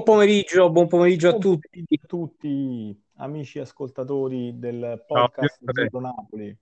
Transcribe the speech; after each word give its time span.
Buon 0.00 0.16
pomeriggio, 0.16 0.70
buon 0.70 0.86
pomeriggio 0.86 1.28
a 1.28 1.36
tutti. 1.36 1.84
a 2.02 2.06
tutti, 2.06 3.04
amici 3.16 3.58
ascoltatori 3.58 4.58
del 4.58 5.04
podcast 5.06 5.58
Ciao, 5.62 5.74
Zero 5.74 6.00
Napoli. 6.00 6.58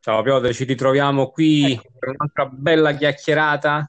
Ciao 0.00 0.22
Piotr, 0.22 0.52
ci 0.52 0.64
ritroviamo 0.64 1.28
qui 1.28 1.74
Ecco, 1.74 1.92
per 1.96 2.08
un'altra 2.08 2.46
bella 2.46 2.92
chiacchierata. 2.92 3.88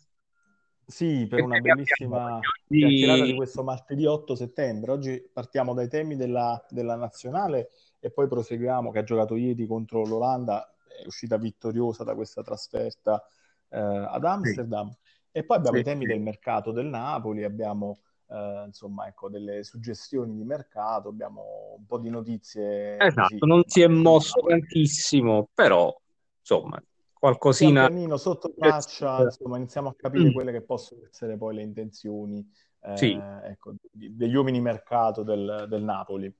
sì, 0.85 1.25
per 1.27 1.41
una 1.41 1.59
bellissima 1.59 2.39
chiacchierata 2.67 3.23
di 3.23 3.33
questo 3.33 3.63
martedì 3.63 4.05
8 4.05 4.35
settembre. 4.35 4.91
Oggi 4.91 5.27
partiamo 5.33 5.73
dai 5.73 5.89
temi 5.89 6.15
della, 6.17 6.63
della 6.69 6.95
nazionale 6.95 7.69
e 7.99 8.11
poi 8.11 8.27
proseguiamo 8.27 8.91
che 8.91 8.99
ha 8.99 9.03
giocato 9.03 9.35
ieri 9.35 9.65
contro 9.65 10.05
l'Olanda, 10.05 10.71
è 10.87 11.03
uscita 11.07 11.37
vittoriosa 11.37 12.03
da 12.03 12.13
questa 12.13 12.43
trasferta 12.43 13.27
eh, 13.69 13.79
ad 13.79 14.21
Sì, 14.21 14.27
Amsterdam. 14.27 14.95
E 15.37 15.43
poi 15.45 15.57
abbiamo 15.57 15.77
sì, 15.77 15.79
i 15.79 15.83
temi 15.83 16.05
sì. 16.05 16.07
del 16.07 16.19
mercato 16.19 16.71
del 16.71 16.87
Napoli, 16.87 17.43
abbiamo 17.43 17.99
eh, 18.27 18.63
insomma, 18.67 19.07
ecco, 19.07 19.29
delle 19.29 19.63
suggestioni 19.63 20.35
di 20.35 20.43
mercato, 20.43 21.09
abbiamo 21.09 21.75
un 21.77 21.85
po' 21.85 21.99
di 21.99 22.09
notizie 22.09 23.07
così, 23.11 23.39
Esatto, 23.39 23.45
non 23.45 23.63
si 23.67 23.81
è 23.81 23.87
mosso 23.87 24.39
tantissimo, 24.41 25.49
però 25.53 25.95
insomma, 26.39 26.81
qualcosina. 27.13 27.87
pianino, 27.89 28.17
sotto 28.17 28.53
traccia, 28.53 29.23
insomma, 29.23 29.57
iniziamo 29.57 29.89
a 29.89 29.95
capire 29.95 30.31
Mm, 30.31 30.31
quelle 30.31 30.51
che 30.51 30.61
possono 30.61 31.05
essere 31.05 31.37
poi 31.37 31.55
le 31.55 31.61
intenzioni, 31.63 32.45
Sì, 32.95 33.23
eh, 33.23 33.39
ecco, 33.43 33.73
di- 33.91 34.15
degli 34.15 34.35
uomini 34.35 34.61
mercato 34.61 35.23
del, 35.23 35.65
del 35.69 35.83
Napoli. 35.83 36.33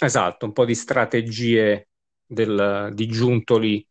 esatto, 0.00 0.46
un 0.46 0.52
po' 0.52 0.64
di 0.64 0.74
strategie 0.74 1.88
del- 2.26 2.90
di 2.94 3.06
Giuntoli. 3.06 3.86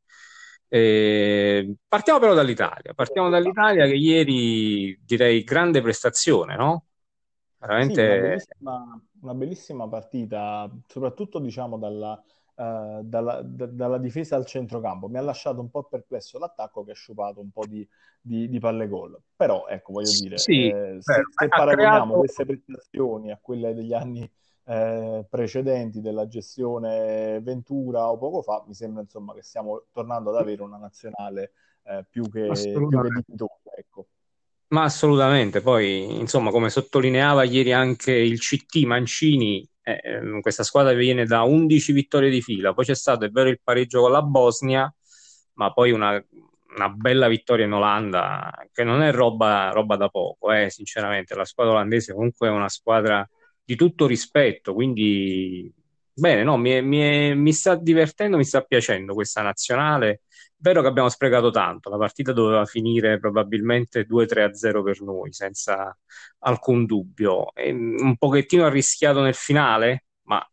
Eh, 0.72 1.76
partiamo 1.88 2.20
però 2.20 2.34
dall'Italia, 2.36 2.94
partiamo 2.94 3.30
dall'Italia 3.30 3.86
che 3.88 3.96
ieri 3.96 4.98
direi 5.04 5.44
grande 5.44 5.82
prestazione, 5.82 6.56
no? 6.56 6.86
Sì, 7.82 7.96
una 7.96 8.16
Veramente 8.16 8.18
bellissima, 8.18 9.02
una 9.22 9.34
bellissima 9.34 9.88
partita, 9.88 10.70
soprattutto 10.88 11.40
diciamo 11.40 11.78
dalla, 11.78 12.22
eh, 12.56 13.00
dalla- 13.04 13.42
da- 13.42 13.68
dalla 13.68 13.98
difesa 13.98 14.36
al 14.36 14.46
centrocampo. 14.46 15.08
Mi 15.08 15.18
ha 15.18 15.22
lasciato 15.22 15.62
un 15.62 15.70
po' 15.70 15.84
perplesso 15.86 16.38
l'attacco 16.38 16.84
che 16.84 16.92
ha 16.92 16.94
sciupato 16.94 17.40
un 17.40 17.52
po' 17.52 17.66
di, 17.66 17.88
di- 18.22 18.50
di 18.50 18.60
palle 18.60 18.88
gol. 18.90 19.18
Però, 19.36 19.66
ecco, 19.68 19.94
voglio 19.94 20.12
dire, 20.12 20.44
sì, 20.44 20.76
eh, 20.96 20.98
se, 21.00 21.28
se 21.30 21.52
paragoniamo 21.54 22.18
creato 22.18 22.18
queste 22.18 22.44
prestazioni 22.46 23.32
a 23.32 23.40
quelle 23.42 23.74
degli 23.74 23.94
anni 23.94 24.30
eh, 24.70 25.26
precedenti 25.28 26.00
della 26.00 26.28
gestione 26.28 27.40
Ventura 27.42 28.12
o 28.12 28.18
poco 28.18 28.44
fa, 28.44 28.64
mi 28.68 28.76
sembra 28.76 29.02
insomma 29.02 29.34
che 29.34 29.42
stiamo 29.42 29.86
tornando 29.92 30.30
ad 30.30 30.36
avere 30.36 30.62
una 30.62 30.78
nazionale 30.78 31.54
eh, 31.84 32.06
più 32.08 32.30
che, 32.30 32.48
più 32.48 32.88
che 32.88 32.98
dignitosa, 33.02 33.72
ecco. 33.76 34.08
Ma 34.68 34.84
assolutamente, 34.84 35.62
poi 35.62 36.20
insomma, 36.20 36.52
come 36.52 36.70
sottolineava 36.70 37.44
ieri 37.44 37.74
anche 37.74 38.12
il 38.12 38.38
CT 38.38 38.84
Mancini, 38.84 39.68
eh, 39.82 40.00
ehm, 40.04 40.42
questa 40.42 40.62
squadra 40.62 40.94
viene 40.94 41.26
da 41.26 41.42
11 41.42 41.92
vittorie 41.92 42.30
di 42.30 42.44
fila, 42.44 42.72
poi 42.76 42.86
c'è 42.86 42.94
stato, 42.94 43.26
è 43.26 43.30
vero, 43.30 43.50
il 43.50 43.60
pareggio 43.64 44.02
con 44.02 44.12
la 44.12 44.22
Bosnia, 44.22 44.94
ma 45.54 45.74
poi 45.74 45.90
una, 45.90 46.24
una 46.76 46.90
bella 46.90 47.28
vittoria 47.28 47.66
in 47.66 47.74
Olanda, 47.74 48.54
che 48.72 48.84
non 48.84 49.02
è 49.02 49.12
roba, 49.12 49.72
roba 49.72 49.96
da 49.96 50.10
poco, 50.10 50.52
eh, 50.52 50.70
sinceramente, 50.70 51.34
la 51.34 51.46
squadra 51.46 51.74
olandese 51.74 52.14
comunque 52.14 52.50
è 52.50 52.52
una 52.52 52.70
squadra 52.70 53.28
di 53.70 53.76
tutto 53.76 54.08
rispetto, 54.08 54.74
quindi 54.74 55.72
bene, 56.12 56.44
no, 56.44 56.58
mi, 56.58 56.72
è- 56.72 56.82
mi 56.82 56.98
è- 57.00 57.34
mi 57.36 57.54
sta 57.54 57.76
divertendo, 57.76 58.36
mi 58.38 58.44
sta 58.44 58.62
piacendo 58.64 59.14
questa 59.14 59.42
nazionale. 59.44 60.24
Vero 60.58 60.82
che 60.82 60.88
abbiamo 60.88 61.08
sprecato 61.10 61.52
tanto, 61.52 61.90
la 61.92 61.98
partita 61.98 62.34
doveva 62.34 62.66
finire 62.66 63.20
probabilmente 63.20 64.06
2-3-0 64.06 64.82
per 64.84 65.02
noi, 65.02 65.32
senza 65.32 65.96
alcun 66.40 66.86
dubbio. 66.86 67.54
E, 67.54 67.72
mm, 67.72 67.98
un 68.00 68.18
pochettino 68.18 68.66
arrischiato 68.66 69.22
nel 69.22 69.36
finale, 69.36 70.06
ma 70.24 70.44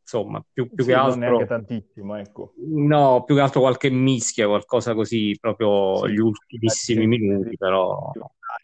insomma, 0.00 0.44
più, 0.52 0.72
più 0.74 0.84
che 0.84 0.92
Sì, 0.92 1.00
non 1.00 1.18
neanche 1.20 1.44
altro, 1.44 1.46
tantissimo, 1.46 2.16
ecco. 2.16 2.56
no, 2.66 3.24
più 3.24 3.34
che 3.34 3.40
altro 3.40 3.60
qualche 3.60 3.90
mischia, 3.90 4.46
qualcosa 4.46 4.94
così, 4.94 5.36
proprio 5.40 6.06
Sì, 6.06 6.08
gli 6.08 6.18
ultimissimi 6.18 7.06
minuti, 7.06 7.56
però. 7.56 8.12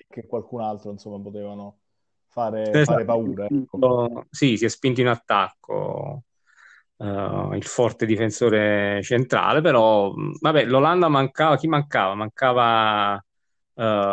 che 0.08 0.26
qualcun 0.26 0.60
altro 0.62 0.90
insomma 0.90 1.20
potevano 1.20 1.80
fare, 2.36 2.80
Esatto, 2.80 2.82
fare 2.82 3.04
paura, 3.04 3.46
ecco. 3.46 3.82
sì, 4.30 4.56
si 4.56 4.64
è 4.64 4.68
spinto 4.68 5.00
in 5.00 5.06
attacco 5.08 6.24
eh, 6.98 7.48
il 7.56 7.64
forte 7.64 8.06
difensore 8.06 9.02
centrale, 9.02 9.60
però 9.62 10.12
vabbè, 10.40 10.64
l'Olanda 10.66 11.08
mancava, 11.08 11.56
chi 11.56 11.68
mancava? 11.68 12.14
Mancava 12.14 13.24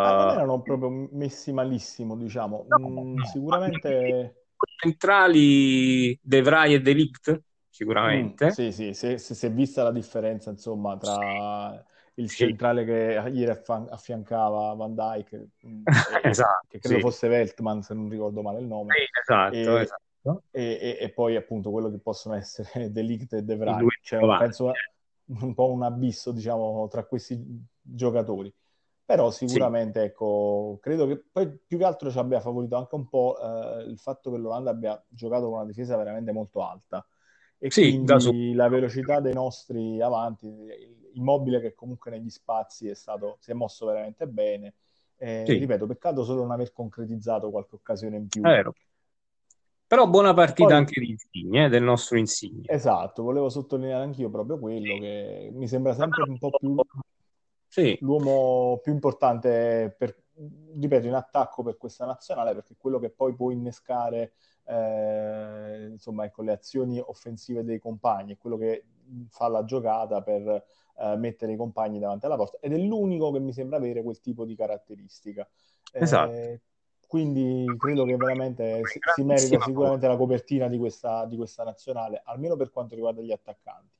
Ah, 0.02 0.16
eh, 0.22 0.40
erano 0.40 0.62
proprio 0.64 0.90
messi 1.12 1.52
malissimo, 1.54 2.16
diciamo. 2.18 2.66
no, 2.70 3.10
Mm, 3.16 3.22
no, 3.22 3.24
sicuramente, 3.24 4.36
centrali 4.80 6.18
De 6.22 6.42
Vrij 6.42 6.74
e 6.74 6.82
De 6.82 6.94
Ligt, 6.94 7.44
mm, 8.06 8.36
sicuramente. 8.36 8.46
sì, 8.46 8.72
sì, 8.72 8.94
se, 8.94 9.18
se 9.18 9.34
si 9.36 9.46
è 9.46 9.52
vista 9.52 9.84
la 9.84 9.92
differenza 9.92 10.50
insomma 10.50 10.98
tra 10.98 11.84
il 12.16 12.29
Sì, 12.29 12.46
centrale 12.46 12.85
che 12.85 13.29
ieri 13.34 13.59
affiancava 13.66 14.74
Van 14.74 14.94
Dijk 14.94 15.35
mm, 15.66 15.84
esatto, 16.24 16.68
che 16.68 16.79
credo 16.79 16.96
sì. 16.96 17.01
fosse 17.01 17.28
Veltman, 17.28 17.81
se 17.81 17.94
non 17.94 18.09
ricordo 18.09 18.41
male 18.41 18.59
il 18.59 18.68
nome, 18.68 18.94
Sì, 18.94 19.03
esatto, 19.19 19.56
e, 19.56 19.81
esatto. 19.81 20.44
e- 20.51 20.97
e- 21.00 21.09
poi 21.12 21.35
appunto 21.35 21.72
quello 21.72 21.90
che 21.90 22.00
possono 22.00 22.35
essere 22.35 22.91
De 22.91 23.01
Ligt 23.01 23.34
e 23.34 23.41
De 23.44 23.56
Vrij. 23.56 23.88
titolari. 24.01 24.50
penso 24.50 24.72
un 25.25 25.53
po' 25.53 25.72
un 25.72 25.84
abisso, 25.84 26.31
diciamo, 26.31 26.88
tra 26.90 27.06
questi 27.06 27.41
giocatori. 27.81 28.53
Però 29.06 29.31
sicuramente, 29.31 30.01
ecco, 30.03 30.78
credo 30.81 31.06
che 31.07 31.24
poi 31.31 31.50
più 31.68 31.78
che 31.78 31.84
altro 31.84 32.09
ci 32.09 32.18
abbia 32.18 32.40
favorito 32.40 32.78
anche 32.78 32.95
un 32.95 33.07
po' 33.09 33.38
eh, 33.40 33.84
il 33.84 33.97
fatto 34.00 34.31
che 34.31 34.38
l'Olanda 34.38 34.69
abbia 34.72 35.01
giocato 35.09 35.45
con 35.45 35.56
una 35.56 35.66
difesa 35.66 35.97
veramente 35.97 36.31
molto 36.31 36.63
alta 36.63 37.06
e 37.57 37.72
sì, 37.72 38.00
quindi 38.03 38.53
la 38.53 38.69
velocità 38.69 39.19
dei 39.19 39.34
nostri 39.34 40.01
avanti, 40.01 40.47
immobile 41.13 41.59
che 41.62 41.74
comunque 41.74 42.12
negli 42.12 42.29
spazi 42.29 42.88
è 42.90 42.94
stato, 42.96 43.38
si 43.40 43.51
è 43.51 43.53
mosso 43.53 43.85
veramente 43.85 44.28
bene. 44.28 44.75
Eh, 45.18 45.53
Sì, 45.53 45.53
ripeto, 45.57 45.85
peccato 45.88 46.24
solo 46.24 46.41
non 46.41 46.51
aver 46.51 46.72
concretizzato 46.74 47.50
qualche 47.51 47.75
occasione 47.75 48.18
in 48.18 48.28
più. 48.28 48.53
Però 49.88 50.09
buona 50.09 50.34
partita 50.34 50.75
Poi, 50.75 50.75
anche 50.75 51.00
di 51.00 51.12
Insigne, 51.12 51.66
eh, 51.66 51.69
del 51.69 51.84
nostro 51.84 52.18
Insigne. 52.18 52.68
esatto, 52.68 53.24
volevo 53.24 53.47
sottolineare 53.50 54.03
anch'io 54.03 54.29
proprio 54.29 54.59
quello 54.59 54.97
che 54.97 55.50
mi 55.53 55.68
sembra 55.68 55.94
sempre 55.94 56.24
un 56.24 56.38
po' 56.38 56.53
più 56.53 56.85
Sì, 57.69 58.00
l'uomo 58.00 58.80
più 58.81 58.91
importante, 58.94 59.94
per, 59.97 60.16
ripeto, 60.80 61.07
in 61.07 61.13
attacco 61.13 61.63
per 61.63 61.78
questa 61.78 62.06
nazionale, 62.06 62.53
perché 62.53 62.75
quello 62.78 63.00
che 63.00 63.09
poi 63.09 63.34
può 63.35 63.51
innescare 63.51 64.34
eh, 64.66 65.88
insomma, 65.91 66.25
ecco, 66.25 66.41
le 66.41 66.51
azioni 66.51 67.00
offensive 67.00 67.63
dei 67.63 67.80
compagni, 67.80 68.38
quello 68.38 68.57
che 68.57 68.85
fa 69.30 69.47
la 69.47 69.64
giocata 69.64 70.22
per 70.22 70.64
eh, 70.97 71.16
mettere 71.18 71.53
i 71.53 71.56
compagni 71.56 72.00
davanti 72.00 72.25
alla 72.25 72.36
porta 72.36 72.58
ed 72.62 72.74
è 72.74 72.78
l'unico 72.78 73.31
che 73.31 73.40
mi 73.40 73.53
sembra 73.53 73.78
avere 73.78 74.03
quel 74.03 74.19
tipo 74.19 74.46
di 74.46 74.56
caratteristica. 74.56 75.47
esatto. 75.91 76.31
Eh, 76.31 76.62
quindi 77.08 77.75
credo 77.78 78.06
che 78.06 78.18
veramente 78.18 78.88
si, 78.88 79.00
si 79.13 79.24
merita 79.24 79.62
sicuramente 79.62 80.08
la 80.08 80.18
copertina 80.18 80.68
di 80.68 80.80
questa, 80.80 81.25
di 81.25 81.38
questa 81.38 81.63
nazionale, 81.63 82.22
almeno 82.25 82.56
per 82.56 82.72
quanto 82.72 82.96
riguarda 82.96 83.22
gli 83.22 83.31
attaccanti. 83.31 83.96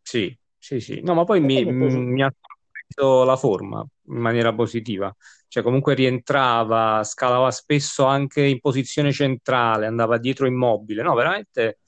Sì, 0.00 0.34
sì, 0.56 0.80
sì. 0.80 1.02
No, 1.02 1.12
ma 1.12 1.24
poi 1.24 1.40
mi, 1.40 1.62
poi 1.64 1.74
mi 1.74 2.22
ha 2.22 2.32
sorpreso 2.32 3.24
la 3.24 3.36
forma 3.36 3.86
in 4.06 4.16
maniera 4.16 4.54
positiva. 4.54 5.14
Cioè, 5.48 5.62
comunque 5.62 5.94
rientrava, 5.94 7.02
scalava 7.04 7.50
spesso 7.50 8.04
anche 8.06 8.42
in 8.42 8.58
posizione 8.60 9.12
centrale, 9.12 9.86
andava 9.86 10.16
dietro 10.16 10.46
immobile. 10.46 11.02
No, 11.02 11.14
veramente 11.14 11.80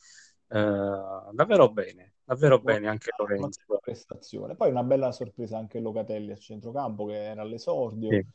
eh, 0.49 0.59
davvero 1.33 1.71
bene, 1.73 2.16
davvero 2.27 2.59
bene 2.59 2.89
anche 2.89 3.11
Lorenzo. 3.17 3.61
Prestazione. 3.81 4.57
Poi 4.57 4.71
una 4.71 4.83
bella 4.83 5.13
sorpresa 5.13 5.59
anche 5.59 5.81
Locatelli 5.81 6.33
a 6.33 6.37
centrocampo 6.37 7.07
che 7.07 7.23
era 7.25 7.43
all'esordio. 7.43 8.11
Sì, 8.11 8.27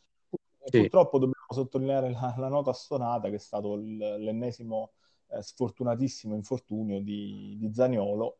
sì, 0.63 0.79
purtroppo 0.79 1.17
dobbiamo 1.17 1.45
sottolineare 1.49 2.09
la, 2.11 2.33
la 2.37 2.47
nota 2.47 2.71
stonata 2.73 3.29
che 3.29 3.35
è 3.35 3.39
stato 3.39 3.73
il- 3.75 3.97
l'ennesimo 3.97 4.93
eh, 5.29 5.41
sfortunatissimo 5.41 6.35
infortunio 6.35 7.01
di, 7.01 7.55
di 7.57 7.73
Zaniolo, 7.73 8.37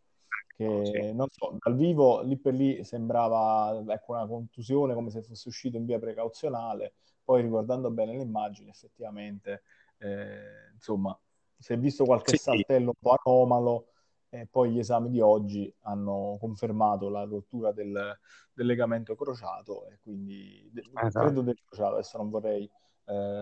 sì. 0.47 0.57
che 0.57 1.11
non 1.13 1.27
so, 1.31 1.57
dal 1.59 1.75
vivo 1.75 2.21
lì 2.21 2.37
per 2.37 2.53
lì 2.53 2.83
sembrava 2.83 3.83
ecco, 3.87 4.13
una 4.13 4.27
contusione 4.27 4.93
come 4.93 5.09
se 5.09 5.21
fosse 5.21 5.47
uscito 5.49 5.77
in 5.77 5.85
via 5.85 5.99
precauzionale. 5.99 6.93
Poi 7.23 7.41
riguardando 7.41 7.89
bene 7.91 8.13
le 8.13 8.21
immagini, 8.21 8.69
effettivamente, 8.69 9.63
eh, 9.99 10.71
insomma, 10.73 11.17
si 11.57 11.73
è 11.73 11.77
visto 11.77 12.05
qualche 12.05 12.31
Sì, 12.31 12.37
sì. 12.37 12.43
saltello 12.43 12.87
un 12.87 12.93
po' 12.99 13.15
anomalo. 13.23 13.85
E 14.33 14.47
poi 14.49 14.71
gli 14.71 14.79
esami 14.79 15.09
di 15.09 15.19
oggi 15.19 15.73
hanno 15.81 16.37
confermato 16.39 17.09
la 17.09 17.23
rottura 17.25 17.71
del, 17.73 18.17
del 18.53 18.65
legamento 18.65 19.13
crociato 19.15 19.87
e 19.89 19.99
quindi 20.01 20.69
de- 20.71 20.85
Esatto. 21.05 21.19
credo 21.19 21.41
del 21.41 21.59
crociato, 21.65 21.93
adesso 21.95 22.17
non 22.17 22.29
vorrei 22.29 22.69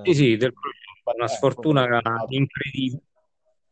Sì, 0.04 0.14
sì, 0.14 0.36
eh, 0.36 0.38
del- 0.38 0.54
una 1.16 1.28
ecco, 1.28 1.36
sfortuna 1.36 1.86
incredibile. 2.30 3.02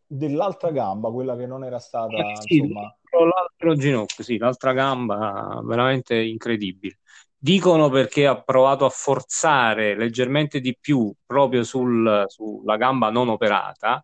dell'altra 0.07 0.71
gamba, 0.71 1.11
quella 1.11 1.35
che 1.37 1.45
non 1.45 1.63
era 1.63 1.79
stata, 1.79 2.41
Eh, 2.41 2.41
sì, 2.47 2.59
insomma, 2.59 2.93
l'altro 3.11 3.75
ginocchio, 3.75 4.23
sì, 4.23 4.37
l'altra 4.37 4.73
gamba 4.73 5.61
veramente 5.63 6.15
incredibile. 6.15 6.99
Dicono 7.37 7.89
perché 7.89 8.25
ha 8.27 8.41
provato 8.41 8.85
a 8.85 8.89
forzare 8.89 9.95
leggermente 9.95 10.59
di 10.59 10.75
più 10.79 11.13
proprio 11.25 11.63
sul, 11.63 12.23
sulla 12.27 12.77
gamba 12.77 13.09
non 13.11 13.29
operata 13.29 14.03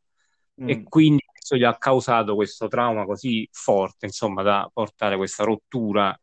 mm. 0.58 0.64
e 0.64 0.84
quindi 0.88 1.24
questo 1.44 1.58
gli 1.58 1.64
ha 1.64 1.78
causato 1.78 2.36
questo 2.36 2.70
trauma 2.70 3.06
così 3.06 3.48
forte, 3.52 4.06
insomma, 4.06 4.42
da 4.44 4.70
portare 4.72 5.18
questa 5.18 5.44
rottura 5.44 6.18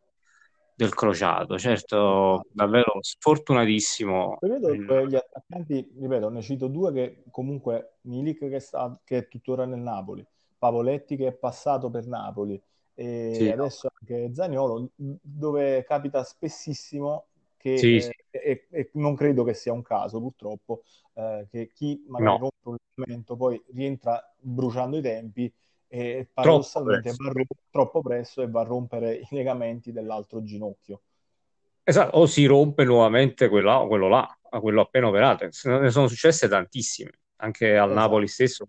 del 0.75 0.95
crociato. 0.95 1.59
Certo, 1.59 2.47
davvero 2.51 2.99
sfortunatissimo. 3.01 4.39
Vedo 4.41 4.73
il... 4.73 5.07
gli 5.09 5.15
attaccanti, 5.15 5.93
ripeto, 6.01 6.31
ne 6.31 6.41
cito 6.41 6.69
due 6.69 6.93
che 6.93 7.25
comunque 7.31 7.97
Milik 8.03 8.49
che, 8.49 8.61
sta, 8.61 8.99
che 9.05 9.19
è 9.19 9.29
tuttora 9.29 9.67
nel 9.67 9.81
Napoli, 9.81 10.27
Pavoletti 10.59 11.17
che 11.17 11.29
è 11.29 11.33
passato 11.33 11.91
per 11.91 12.07
Napoli, 12.07 12.61
e 12.95 13.33
sì, 13.35 13.51
adesso 13.51 13.91
anche 14.01 14.35
Zaniolo, 14.35 14.91
dove 14.97 15.85
capita 15.85 16.25
spessissimo 16.25 17.27
che, 17.61 17.77
sì, 17.77 17.97
eh, 17.97 18.01
sì. 18.01 18.11
E, 18.31 18.67
e, 18.71 18.91
non 18.95 19.15
credo 19.15 19.45
che 19.45 19.53
sia 19.53 19.73
un 19.73 19.83
caso 19.83 20.19
purtroppo, 20.19 20.83
eh, 21.13 21.47
che 21.51 21.71
chi 21.75 22.03
magari 22.09 22.39
no. 22.39 22.51
rompe 22.63 22.69
un 22.71 22.77
momento 22.95 23.37
poi 23.37 23.63
rientra 23.75 24.33
bruciando 24.39 24.97
i 24.97 25.03
tempi 25.03 25.53
e 25.87 26.27
paradossalmente 26.33 27.13
troppo, 27.13 27.33
va 27.35 27.45
troppo 27.71 28.01
presto 28.01 28.41
e 28.41 28.49
va 28.49 28.61
a 28.63 28.65
rompere 28.65 29.15
i 29.17 29.27
legamenti 29.31 29.93
dell'altro 29.93 30.43
ginocchio. 30.43 31.03
Esatto, 31.83 32.17
o 32.17 32.27
si 32.27 32.47
rompe 32.47 32.85
nuovamente 32.85 33.49
quello, 33.49 33.87
quello 33.87 34.09
là, 34.09 34.39
quello 34.59 34.81
appena 34.81 35.09
operato. 35.09 35.49
Ne 35.65 35.91
sono 35.91 36.09
successe 36.09 36.49
tantissime, 36.49 37.11
anche 37.37 37.77
al 37.77 37.91
esatto. 37.91 38.01
Napoli 38.01 38.27
stesso, 38.27 38.67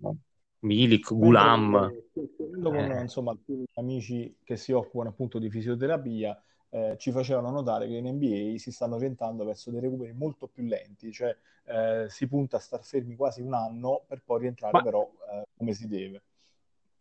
Milik, 0.59 1.13
Gulam. 1.13 1.93
Eh. 2.13 3.01
insomma, 3.01 3.37
amici 3.75 4.35
che 4.43 4.57
si 4.57 4.73
occupano 4.73 5.09
appunto 5.09 5.39
di 5.39 5.49
fisioterapia 5.49 6.37
eh, 6.71 6.95
ci 6.97 7.11
facevano 7.11 7.51
notare 7.51 7.87
che 7.87 7.95
in 7.95 8.07
NBA 8.07 8.57
si 8.57 8.71
stanno 8.71 8.95
orientando 8.95 9.43
verso 9.43 9.71
dei 9.71 9.81
recuperi 9.81 10.13
molto 10.13 10.47
più 10.47 10.63
lenti, 10.63 11.11
cioè 11.11 11.35
eh, 11.65 12.05
si 12.09 12.27
punta 12.27 12.57
a 12.57 12.59
star 12.59 12.83
fermi 12.83 13.15
quasi 13.15 13.41
un 13.41 13.53
anno 13.53 14.03
per 14.07 14.21
poi 14.23 14.41
rientrare 14.41 14.73
ma, 14.73 14.81
però 14.81 15.09
eh, 15.31 15.43
come 15.57 15.73
si 15.73 15.87
deve. 15.87 16.23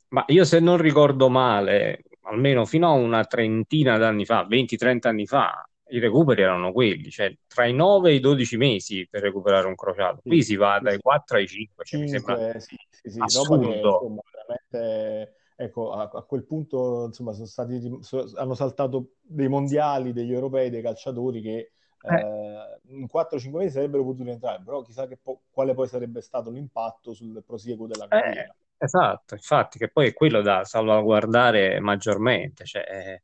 Ma 0.08 0.24
io 0.26 0.44
se 0.44 0.58
non 0.58 0.76
ricordo 0.76 1.28
male, 1.28 2.02
almeno 2.22 2.64
fino 2.64 2.88
a 2.88 2.92
una 2.92 3.24
trentina 3.24 3.96
d'anni 3.96 4.24
fa, 4.24 4.44
20-30 4.44 5.06
anni 5.06 5.26
fa, 5.26 5.64
i 5.90 5.98
recuperi 5.98 6.42
erano 6.42 6.72
quelli, 6.72 7.10
cioè 7.10 7.32
tra 7.46 7.64
i 7.64 7.72
9 7.72 8.10
e 8.10 8.14
i 8.14 8.20
12 8.20 8.56
mesi 8.56 9.06
per 9.08 9.22
recuperare 9.22 9.66
un 9.66 9.76
crociato. 9.76 10.20
Qui 10.22 10.42
si 10.42 10.56
va 10.56 10.80
dai 10.80 10.98
4 10.98 11.36
ai 11.36 11.46
5, 11.46 11.84
cioè 11.84 12.00
5 12.00 12.18
mi 12.18 12.24
sembra 12.24 12.60
sì, 12.60 12.76
sì, 12.90 13.10
sì. 13.10 13.20
assurdo. 13.20 13.68
Che, 13.68 13.76
insomma, 13.76 14.20
veramente, 14.32 15.39
ecco, 15.64 15.92
a, 15.92 16.10
a, 16.12 16.22
quel 16.22 16.44
punto 16.44 17.04
insomma, 17.06 17.32
sono 17.32 17.46
stati, 17.46 17.98
so, 18.00 18.30
hanno 18.36 18.54
saltato 18.54 19.12
dei 19.20 19.48
mondiali, 19.48 20.12
degli 20.12 20.32
europei, 20.32 20.70
dei 20.70 20.82
calciatori 20.82 21.40
che 21.40 21.72
eh. 22.02 22.14
Eh, 22.14 22.94
in 22.94 23.06
4-5 23.06 23.58
mesi 23.58 23.72
sarebbero 23.72 24.04
potuti 24.04 24.30
entrare, 24.30 24.62
però 24.64 24.80
chissà 24.82 25.06
po- 25.22 25.42
quale 25.50 25.74
poi 25.74 25.86
sarebbe 25.86 26.22
stato 26.22 26.50
l'impatto 26.50 27.12
sul 27.12 27.42
prosieguo 27.44 27.86
della 27.86 28.08
carriera. 28.08 28.44
Eh, 28.44 28.54
esatto, 28.78 29.34
infatti, 29.34 29.78
che 29.78 29.90
poi 29.90 30.08
è 30.08 30.12
quello 30.14 30.40
da 30.40 30.64
salvaguardare 30.64 31.78
maggiormente, 31.80 32.64
cioè 32.64 32.84
eh, 32.88 33.22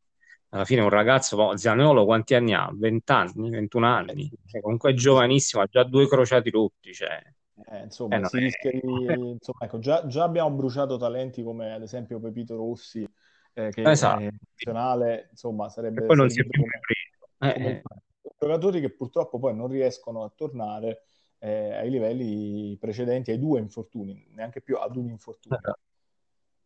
alla 0.50 0.67
fine 0.67 0.82
un 0.82 0.91
ragazzo, 0.91 1.37
boh, 1.37 1.56
Zaniolo 1.56 2.05
quanti 2.05 2.35
anni 2.35 2.53
ha? 2.53 2.69
20 2.71 3.12
anni, 3.12 3.50
21 3.50 3.87
anni, 3.87 4.31
cioè, 4.47 4.61
comunque 4.61 4.91
è 4.91 4.94
giovanissimo, 4.94 5.62
ha 5.62 5.67
già 5.67 5.82
due 5.82 6.06
crociati 6.06 6.50
rotti, 6.50 6.93
cioè. 6.93 7.19
Eh, 7.64 7.85
insomma, 7.85 8.20
eh, 8.20 8.25
si 8.26 8.38
rischia 8.38 8.70
di, 8.70 8.81
insomma, 9.38 9.64
ecco, 9.64 9.79
già, 9.79 10.06
già, 10.06 10.25
abbiamo 10.25 10.50
bruciato 10.50 10.99
talenti 10.99 11.43
come 11.43 11.73
ad 11.73 11.82
esempio 11.82 12.20
Pepito 12.20 12.56
Rossi, 12.56 13.08
eh, 13.55 13.70
che 13.70 13.82
esatto. 13.82 14.20
è 14.20 14.29
nazionale, 14.31 15.29
insomma, 15.31 15.69
sarebbe... 15.70 16.03
E 16.03 16.06
poi 16.06 16.17
non 16.17 16.29
si 16.29 16.41
è 16.41 16.44
più 16.44 16.61
come, 16.61 16.81
preso. 16.81 17.31
Come 17.38 17.79
eh, 17.79 17.82
giocatori 18.38 18.81
che 18.81 18.91
purtroppo 18.91 19.38
poi 19.38 19.55
non 19.55 19.69
riescono 19.69 20.23
a 20.23 20.32
tornare 20.35 21.05
eh, 21.38 21.75
ai 21.75 21.91
livelli 21.91 22.76
precedenti, 22.79 23.31
ai 23.31 23.38
due 23.38 23.61
infortuni, 23.61 24.26
neanche 24.35 24.61
più 24.61 24.76
ad 24.76 24.97
un 24.97 25.08
infortunio. 25.08 25.58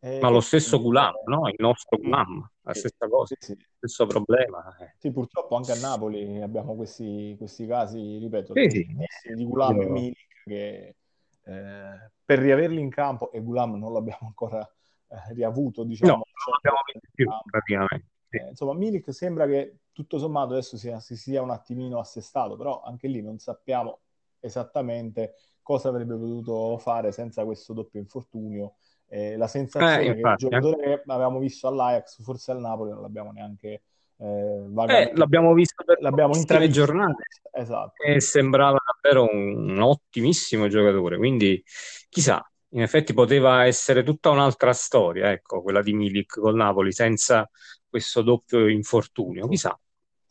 Eh, 0.03 0.19
Ma 0.19 0.29
lo 0.29 0.41
stesso 0.41 0.81
Gulam, 0.81 1.13
no? 1.25 1.47
Il 1.47 1.55
nostro. 1.59 1.97
Gulam, 1.97 2.49
la 2.61 2.73
stessa 2.73 3.07
cosa, 3.07 3.35
sì, 3.39 3.53
sì. 3.53 3.65
stesso 3.77 4.07
problema. 4.07 4.75
Eh. 4.79 4.95
Sì, 4.97 5.11
purtroppo 5.11 5.55
anche 5.55 5.71
a 5.73 5.79
Napoli 5.79 6.41
abbiamo 6.41 6.75
questi, 6.75 7.35
questi 7.37 7.67
casi, 7.67 8.17
ripeto, 8.17 8.53
di 8.53 9.45
Gulam 9.45 9.79
e 9.81 9.85
Milik 9.85 10.30
che 10.43 10.95
eh, 11.43 12.11
per 12.23 12.39
riaverli 12.39 12.79
in 12.79 12.89
campo, 12.89 13.31
e 13.31 13.41
Gulam 13.41 13.77
non 13.77 13.93
l'abbiamo 13.93 14.27
ancora 14.27 14.61
eh, 15.07 15.33
riavuto, 15.33 15.83
diciamo. 15.83 16.17
No, 16.17 16.23
visto 16.23 17.07
più 17.13 17.29
praticamente. 17.49 18.07
Eh, 18.29 18.49
insomma, 18.49 18.73
Milik 18.73 19.13
sembra 19.13 19.45
che 19.45 19.79
tutto 19.91 20.17
sommato 20.17 20.53
adesso 20.53 20.77
sia, 20.77 20.99
si 20.99 21.17
sia 21.17 21.41
un 21.41 21.49
attimino 21.49 21.99
assestato, 21.99 22.55
però 22.55 22.81
anche 22.81 23.07
lì 23.07 23.21
non 23.21 23.39
sappiamo 23.39 23.99
esattamente 24.39 25.35
cosa 25.61 25.89
avrebbe 25.89 26.15
potuto 26.15 26.77
fare 26.77 27.11
senza 27.11 27.43
questo 27.43 27.73
doppio 27.73 27.99
infortunio 27.99 28.75
eh, 29.11 29.35
la 29.35 29.47
sensazione 29.47 30.03
eh, 30.03 30.05
infatti, 30.05 30.47
che 30.47 30.55
il 30.55 30.61
giocatore 30.61 30.83
che 30.83 31.03
avevamo 31.11 31.39
visto 31.39 31.67
all'Ajax, 31.67 32.23
forse 32.23 32.51
al 32.51 32.61
Napoli, 32.61 32.91
non 32.91 33.01
l'abbiamo 33.01 33.31
neanche 33.31 33.83
eh, 34.21 34.65
eh, 34.87 35.11
l'abbiamo 35.15 35.53
visto 35.53 35.83
per 35.83 35.99
l'abbiamo 35.99 36.33
tre 36.43 36.69
giornate. 36.69 37.23
Esatto. 37.53 38.03
e 38.03 38.21
sembrava 38.21 38.77
davvero 39.01 39.27
un, 39.29 39.71
un, 39.71 39.81
ottimissimo 39.81 40.67
giocatore 40.67 41.17
quindi 41.17 41.61
chissà 42.07 42.41
in 42.69 42.81
effetti 42.81 43.13
poteva 43.13 43.65
essere 43.65 44.03
tutta 44.03 44.29
un'altra 44.29 44.71
storia 44.73 45.31
ecco 45.31 45.61
quella 45.61 45.81
di 45.81 45.93
Milik 45.93 46.39
col 46.39 46.55
Napoli 46.55 46.91
senza 46.93 47.49
questo 47.89 48.21
doppio 48.21 48.67
infortunio 48.67 49.47
chissà. 49.47 49.77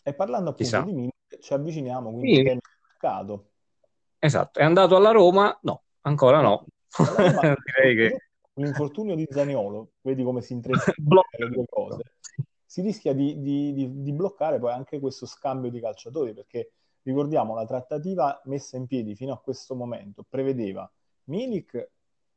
E 0.02 0.14
parlando 0.14 0.50
appunto 0.50 0.62
chissà. 0.62 0.82
di 0.82 0.92
Milik 0.92 1.38
ci 1.40 1.52
avviciniamo 1.52 2.10
quindi 2.10 2.34
sì. 2.34 2.48
al 2.48 2.60
mercato. 2.88 3.50
Esatto 4.18 4.60
è 4.60 4.62
andato 4.62 4.94
alla 4.94 5.10
Roma? 5.10 5.58
No 5.62 5.82
ancora 6.02 6.40
no. 6.40 6.64
Direi 7.18 7.96
che 7.96 8.16
l'infortunio 8.54 9.14
di 9.14 9.26
Zaniolo, 9.28 9.92
vedi 10.02 10.22
come 10.22 10.42
si 10.42 10.52
intrecciano 10.54 11.22
le 11.38 11.48
due 11.48 11.64
cose, 11.68 12.02
si 12.70 12.82
rischia 12.82 13.12
di, 13.12 13.40
di, 13.40 13.72
di, 13.72 14.00
di, 14.00 14.12
bloccare 14.12 14.60
poi 14.60 14.70
anche 14.70 15.00
questo 15.00 15.26
scambio 15.26 15.72
di 15.72 15.80
calciatori, 15.80 16.32
perché 16.32 16.70
ricordiamo 17.02 17.52
la 17.52 17.66
trattativa 17.66 18.40
messa 18.44 18.76
in 18.76 18.86
piedi 18.86 19.16
fino 19.16 19.32
a 19.32 19.40
questo 19.40 19.74
momento 19.74 20.24
prevedeva 20.28 20.88
Milik 21.24 21.90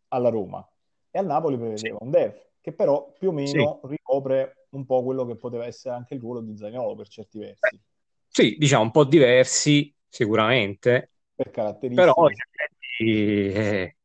alla 0.07 0.29
Roma 0.29 0.67
e 1.11 1.19
al 1.19 1.27
Napoli 1.27 1.55
prevedeva 1.55 1.97
sì. 1.99 2.03
un 2.03 2.09
Dev, 2.09 2.35
che 2.61 2.73
però 2.73 3.11
più 3.15 3.29
o 3.29 3.31
meno 3.31 3.79
sì. 3.83 3.89
ricopre 3.89 4.65
un 4.69 4.87
po' 4.87 5.03
quello 5.03 5.23
che 5.27 5.35
poteva 5.35 5.67
essere 5.67 5.93
anche 5.93 6.15
il 6.15 6.19
ruolo 6.19 6.41
di 6.41 6.57
Zaniolo 6.57 6.95
per 6.95 7.09
certi 7.09 7.37
versi. 7.37 7.79
Sì, 8.27 8.55
diciamo 8.57 8.81
un 8.81 8.91
po' 8.91 9.03
diversi 9.03 9.93
sicuramente, 10.09 11.11
per 11.35 11.51
caratteristiche. 11.51 12.11
Però 12.11 12.27
eh, 12.97 13.97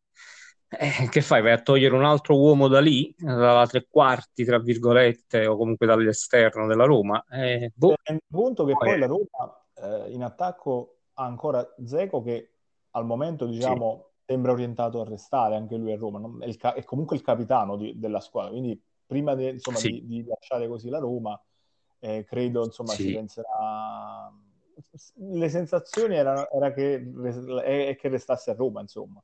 eh, 0.68 1.08
che 1.08 1.22
fai? 1.22 1.40
Vai 1.40 1.52
a 1.52 1.62
togliere 1.62 1.94
un 1.94 2.04
altro 2.04 2.38
uomo 2.38 2.68
da 2.68 2.80
lì, 2.80 3.14
dalla 3.16 3.66
tre 3.66 3.86
quarti, 3.88 4.44
tra 4.44 4.58
virgolette, 4.58 5.46
o 5.46 5.56
comunque 5.56 5.86
dall'esterno 5.86 6.66
della 6.66 6.84
Roma? 6.84 7.24
Eh, 7.30 7.72
boh. 7.74 7.94
Il 8.04 8.20
punto 8.28 8.64
che 8.64 8.74
poi, 8.76 8.98
la 8.98 9.06
Roma 9.06 9.66
eh, 9.74 10.10
in 10.12 10.22
attacco 10.22 10.98
ha 11.14 11.24
ancora 11.24 11.66
Zeco 11.84 12.22
che 12.22 12.52
al 12.92 13.06
momento 13.06 13.46
diciamo 13.46 14.10
sì. 14.10 14.32
sembra 14.32 14.52
orientato 14.52 15.00
a 15.00 15.04
restare 15.04 15.56
anche 15.56 15.76
lui 15.76 15.92
a 15.92 15.96
Roma, 15.96 16.18
non, 16.18 16.42
è, 16.42 16.54
ca- 16.56 16.74
è, 16.74 16.84
comunque 16.84 17.16
il 17.16 17.22
capitano 17.22 17.76
di, 17.76 17.98
della 17.98 18.20
squadra, 18.20 18.50
quindi 18.50 18.80
prima 19.06 19.34
de, 19.34 19.50
insomma, 19.50 19.78
sì. 19.78 19.88
di, 19.88 20.06
di, 20.06 20.24
lasciare 20.24 20.68
così 20.68 20.90
la 20.90 20.98
Roma, 20.98 21.40
eh, 21.98 22.24
credo 22.24 22.64
insomma 22.64 22.92
sì. 22.92 23.04
si 23.04 23.12
penserà... 23.14 24.32
Le 25.14 25.48
sensazioni 25.48 26.14
erano 26.14 26.48
era 26.50 26.72
che, 26.72 27.04
è, 27.64 27.96
che 27.96 28.08
restasse 28.08 28.52
a 28.52 28.54
Roma, 28.54 28.80
insomma. 28.80 29.20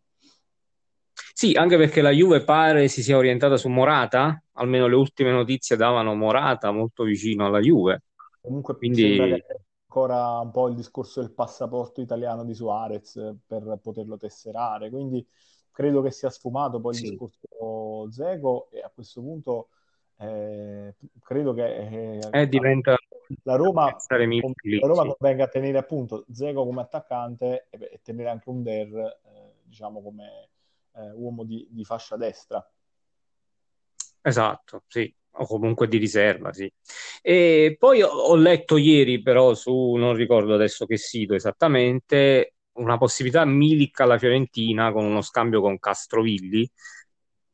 Sì, 1.36 1.52
anche 1.54 1.76
perché 1.76 2.00
la 2.00 2.12
Juve 2.12 2.44
pare 2.44 2.86
si 2.86 3.02
sia 3.02 3.16
orientata 3.16 3.56
su 3.56 3.68
Morata, 3.68 4.40
almeno 4.52 4.86
le 4.86 4.94
ultime 4.94 5.32
notizie 5.32 5.74
davano 5.74 6.14
Morata 6.14 6.70
molto 6.70 7.02
vicino 7.02 7.44
alla 7.44 7.58
Juve. 7.58 8.04
Comunque 8.40 8.76
Quindi... 8.76 9.18
ancora 9.88 10.38
un 10.38 10.52
po' 10.52 10.68
il 10.68 10.76
discorso 10.76 11.20
del 11.20 11.32
passaporto 11.32 12.00
italiano 12.00 12.44
di 12.44 12.54
Suarez 12.54 13.34
per 13.44 13.80
poterlo 13.82 14.16
tesserare, 14.16 14.90
quindi 14.90 15.26
credo 15.72 16.02
che 16.02 16.12
sia 16.12 16.30
sfumato 16.30 16.80
poi 16.80 16.94
sì. 16.94 17.02
il 17.02 17.10
discorso 17.10 18.12
Zego 18.12 18.68
e 18.70 18.80
a 18.80 18.90
questo 18.94 19.20
punto 19.20 19.70
eh, 20.18 20.94
credo 21.20 21.52
che 21.52 22.18
eh, 22.18 22.28
eh, 22.30 22.48
diventa 22.48 22.94
la 23.42 23.56
Roma, 23.56 23.86
la 23.86 24.86
Roma 24.86 25.16
convenga 25.16 25.44
a 25.44 25.48
tenere 25.48 25.78
appunto 25.78 26.24
Zego 26.30 26.64
come 26.64 26.82
attaccante 26.82 27.66
e, 27.70 27.90
e 27.94 28.00
tenere 28.04 28.30
anche 28.30 28.48
un 28.48 28.62
Der 28.62 28.94
eh, 28.94 29.54
diciamo 29.64 30.00
come 30.00 30.50
eh, 30.96 31.10
uomo 31.12 31.44
di, 31.44 31.66
di, 31.70 31.84
fascia 31.84 32.16
destra. 32.16 32.66
Esatto, 34.22 34.84
sì, 34.86 35.14
o 35.32 35.46
comunque 35.46 35.88
di 35.88 35.98
riserva, 35.98 36.52
sì. 36.52 36.70
E 37.22 37.76
poi 37.78 38.02
ho, 38.02 38.08
ho 38.08 38.36
letto 38.36 38.76
ieri 38.76 39.22
però 39.22 39.54
su, 39.54 39.94
non 39.94 40.14
ricordo 40.14 40.54
adesso 40.54 40.86
che 40.86 40.96
sito 40.96 41.34
esattamente, 41.34 42.54
una 42.74 42.96
possibilità 42.98 43.44
Milik 43.44 44.00
alla 44.00 44.18
Fiorentina 44.18 44.92
con 44.92 45.04
uno 45.04 45.20
scambio 45.20 45.60
con 45.60 45.78
Castrovilli, 45.78 46.68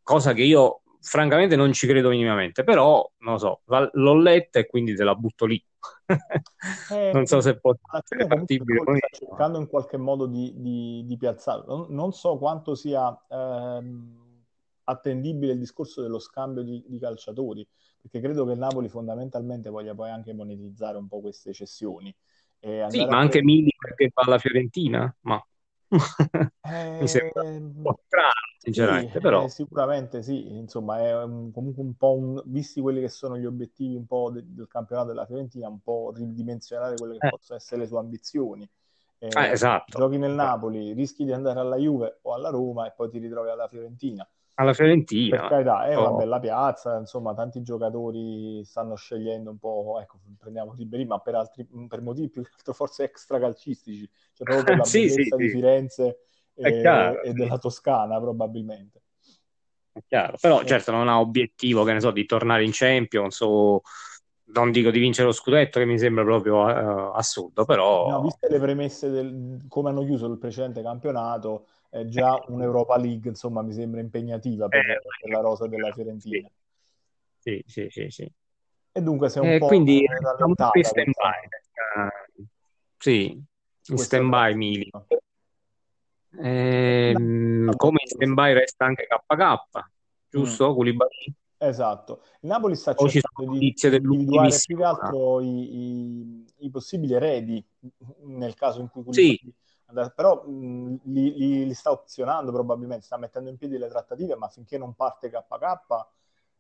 cosa 0.02 0.32
che 0.32 0.42
io 0.42 0.82
francamente 1.00 1.56
non 1.56 1.73
ci 1.73 1.87
credo 1.87 2.11
minimamente, 2.11 2.62
però 2.64 3.11
non 3.18 3.35
lo 3.35 3.38
so, 3.38 3.61
l'ho 3.92 4.16
letta 4.16 4.59
e 4.59 4.66
quindi 4.66 4.94
te 4.94 5.04
la 5.04 5.14
butto 5.14 5.47
lì. 5.47 5.62
Eh, 6.90 7.10
non 7.12 7.25
so 7.25 7.40
se 7.40 7.58
può 7.58 7.75
essere 7.96 8.26
fattibile. 8.26 8.82
Sta 8.82 9.08
cercando 9.26 9.58
in 9.58 9.66
qualche 9.66 9.96
modo 9.96 10.26
di, 10.26 10.52
di, 10.56 11.04
di 11.06 11.16
piazzarlo. 11.16 11.64
Non, 11.75 11.87
non, 11.88 12.12
so 12.12 12.37
quanto 12.37 12.75
sia 12.75 13.18
ehm, 13.28 14.44
attendibile 14.84 15.52
il 15.52 15.58
discorso 15.58 16.02
dello 16.02 16.18
scambio 16.18 16.62
di, 16.62 16.84
di, 16.87 16.99
calciatori, 16.99 17.66
perché 18.00 18.20
credo 18.20 18.44
che 18.44 18.52
il 18.52 18.58
Napoli 18.58 18.88
fondamentalmente 18.88 19.70
voglia 19.70 19.94
poi 19.94 20.10
anche 20.10 20.34
monetizzare 20.34 20.99
un 20.99 21.08
po' 21.08 21.20
queste 21.20 21.52
cessioni. 21.52 22.14
sì, 22.60 23.06
ma 23.06 23.18
anche 23.18 23.42
Mili 23.42 23.72
perché 23.78 24.10
va 24.12 24.22
alla 24.25 24.38
Fiorentina? 24.38 25.14
Ma... 25.20 25.42
Mi 25.90 27.09
sembra 27.09 27.42
un 27.42 27.82
po' 27.82 28.00
strano, 28.06 28.30
sinceramente, 28.59 29.12
sì, 29.12 29.18
però... 29.18 29.44
Eh, 29.44 29.49
sicuramente 29.49 30.23
sì, 30.23 30.56
insomma, 30.56 31.00
è 31.00 31.23
un, 31.23 31.50
comunque 31.50 31.82
un 31.82 31.94
po' 31.97 32.12
un... 32.12 32.40
visti 32.47 32.80
quelli 32.80 33.00
che 33.00 33.09
sono 33.09 33.37
gli 33.37 33.47
obiettivi 33.47 33.97
un 33.97 34.06
po' 34.06 34.30
de- 34.30 34.44
del 34.47 34.68
campionato 34.68 35.09
della 35.09 35.26
Fiorentina, 35.26 35.68
un 35.68 35.80
po' 35.80 36.12
ridimensionare 36.14 36.97
quelle 36.97 37.18
che 37.18 37.26
eh. 37.26 37.30
possono 37.30 37.59
essere 37.59 37.80
le 37.80 37.87
sue 37.88 37.99
ambizioni. 37.99 38.68
Eh, 39.18 39.50
esatto. 39.50 39.99
Giochi 39.99 40.16
nel 40.16 40.32
Napoli, 40.32 40.92
rischi 40.92 41.25
di 41.25 41.32
andare 41.32 41.61
alla 41.61 41.76
Juve 41.76 42.20
o 42.23 42.32
alla 42.32 42.49
Roma 42.49 42.87
e 42.87 42.92
poi 42.97 43.11
ti 43.11 43.18
ritrovi 43.18 43.50
alla 43.50 43.68
Fiorentina 43.68 44.26
alla 44.61 44.75
Fiorentina. 44.75 45.40
Per 45.40 45.49
carità, 45.49 45.87
è 45.87 45.97
oh. 45.97 46.09
una 46.09 46.19
bella 46.19 46.38
piazza, 46.38 46.99
insomma, 46.99 47.33
tanti 47.35 47.62
giocatori 47.62 48.62
stanno 48.64 48.95
scegliendo 48.95 49.50
un 49.50 49.59
po', 49.59 49.99
ecco, 50.00 50.19
prendiamo 50.38 50.75
Ribéry, 50.75 51.07
ma 51.07 51.19
per, 51.19 51.35
altri, 51.35 51.67
per 51.88 52.02
motivi 52.02 52.29
più 52.29 52.43
che 52.43 52.50
altro 52.55 52.75
forse 52.75 53.05
extra 53.05 53.38
calcistici, 53.38 54.09
cioè 54.35 54.47
proprio 54.47 54.64
per 54.64 54.76
la 54.76 54.85
sì, 54.85 55.07
bellezza 55.07 55.37
sì, 55.37 55.43
di 55.43 55.49
Firenze 55.49 56.19
e, 56.55 56.83
e 57.25 57.33
della 57.33 57.59
Toscana, 57.59 58.21
probabilmente. 58.21 59.02
È 59.93 60.02
chiaro, 60.07 60.37
però 60.40 60.62
certo 60.64 60.93
non 60.93 61.09
ha 61.09 61.19
obiettivo, 61.19 61.83
che 61.85 61.95
ne 61.95 62.00
so, 62.00 62.11
di 62.11 62.26
tornare 62.26 62.62
in 62.62 62.71
Champions 62.73 63.40
o 63.40 63.81
non 64.52 64.73
dico 64.73 64.90
di 64.90 64.99
vincere 64.99 65.29
lo 65.29 65.33
scudetto 65.33 65.79
che 65.79 65.85
mi 65.85 65.99
sembra 65.99 66.23
proprio 66.25 66.57
uh, 66.64 67.12
assurdo, 67.14 67.64
però... 67.64 68.09
No, 68.09 68.23
viste 68.23 68.49
le 68.49 68.59
premesse 68.59 69.09
del 69.09 69.64
come 69.69 69.90
hanno 69.90 70.05
chiuso 70.05 70.26
il 70.26 70.38
precedente 70.38 70.83
campionato, 70.83 71.67
è 71.90 72.04
già 72.04 72.42
un'Europa 72.47 72.97
League, 72.97 73.28
insomma, 73.28 73.62
mi 73.62 73.73
sembra 73.73 74.00
impegnativa 74.00 74.68
per, 74.68 74.88
eh, 74.88 75.00
per 75.20 75.30
la 75.30 75.40
rosa 75.40 75.66
della 75.66 75.92
Fiorentina. 75.92 76.49
Sì, 77.38 77.62
sì, 77.66 77.88
sì, 77.90 78.09
sì. 78.11 78.32
E 78.92 79.02
dunque 79.02 79.28
sei 79.28 79.42
un 79.42 79.49
eh, 79.49 79.59
po' 79.59 79.66
quindi 79.66 80.04
un 80.38 80.54
po' 80.54 80.70
in 80.73 80.85
stand-by. 80.85 82.47
Sì, 82.97 83.44
in 83.88 83.99
stand-by 83.99 84.54
Mili. 84.54 84.90
Eh, 86.38 87.12
come 87.76 87.99
in 88.02 88.09
stand-by 88.09 88.52
resta 88.52 88.85
anche 88.85 89.09
KK, 89.09 89.88
giusto? 90.28 90.70
Mm. 90.70 90.75
Koulibaly? 90.75 91.35
Esatto. 91.59 92.23
Il 92.40 92.49
Napoli 92.49 92.76
sta 92.76 92.94
cercando 92.94 93.59
di 93.59 93.75
individuare 93.82 94.56
più 94.64 94.76
che 94.76 94.85
altro 94.85 95.40
i, 95.40 95.76
i, 95.76 96.44
i, 96.59 96.70
possibili 96.70 97.14
eredi 97.14 97.62
nel 98.23 98.54
caso 98.54 98.80
in 98.80 98.88
cui 98.88 99.02
Koulibaly 99.02 99.37
sì 99.37 99.52
però 100.14 100.44
mh, 100.47 101.00
li, 101.04 101.35
li, 101.37 101.66
li, 101.66 101.75
sta 101.75 101.90
opzionando 101.90 102.52
probabilmente, 102.52 103.04
sta 103.04 103.16
mettendo 103.16 103.50
in 103.50 103.56
piedi 103.56 103.78
le 103.78 103.88
trattative, 103.88 104.37
ma 104.37 104.49
finché 104.49 104.78
non 104.78 104.94
parte 104.94 105.30
KK 105.30 106.06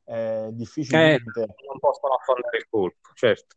è 0.04 0.48
difficile. 0.52 1.14
Eh, 1.14 1.20
non 1.20 1.78
possono 1.78 2.14
affondare 2.14 2.58
il 2.58 2.66
colpo, 2.68 3.10
certo. 3.14 3.56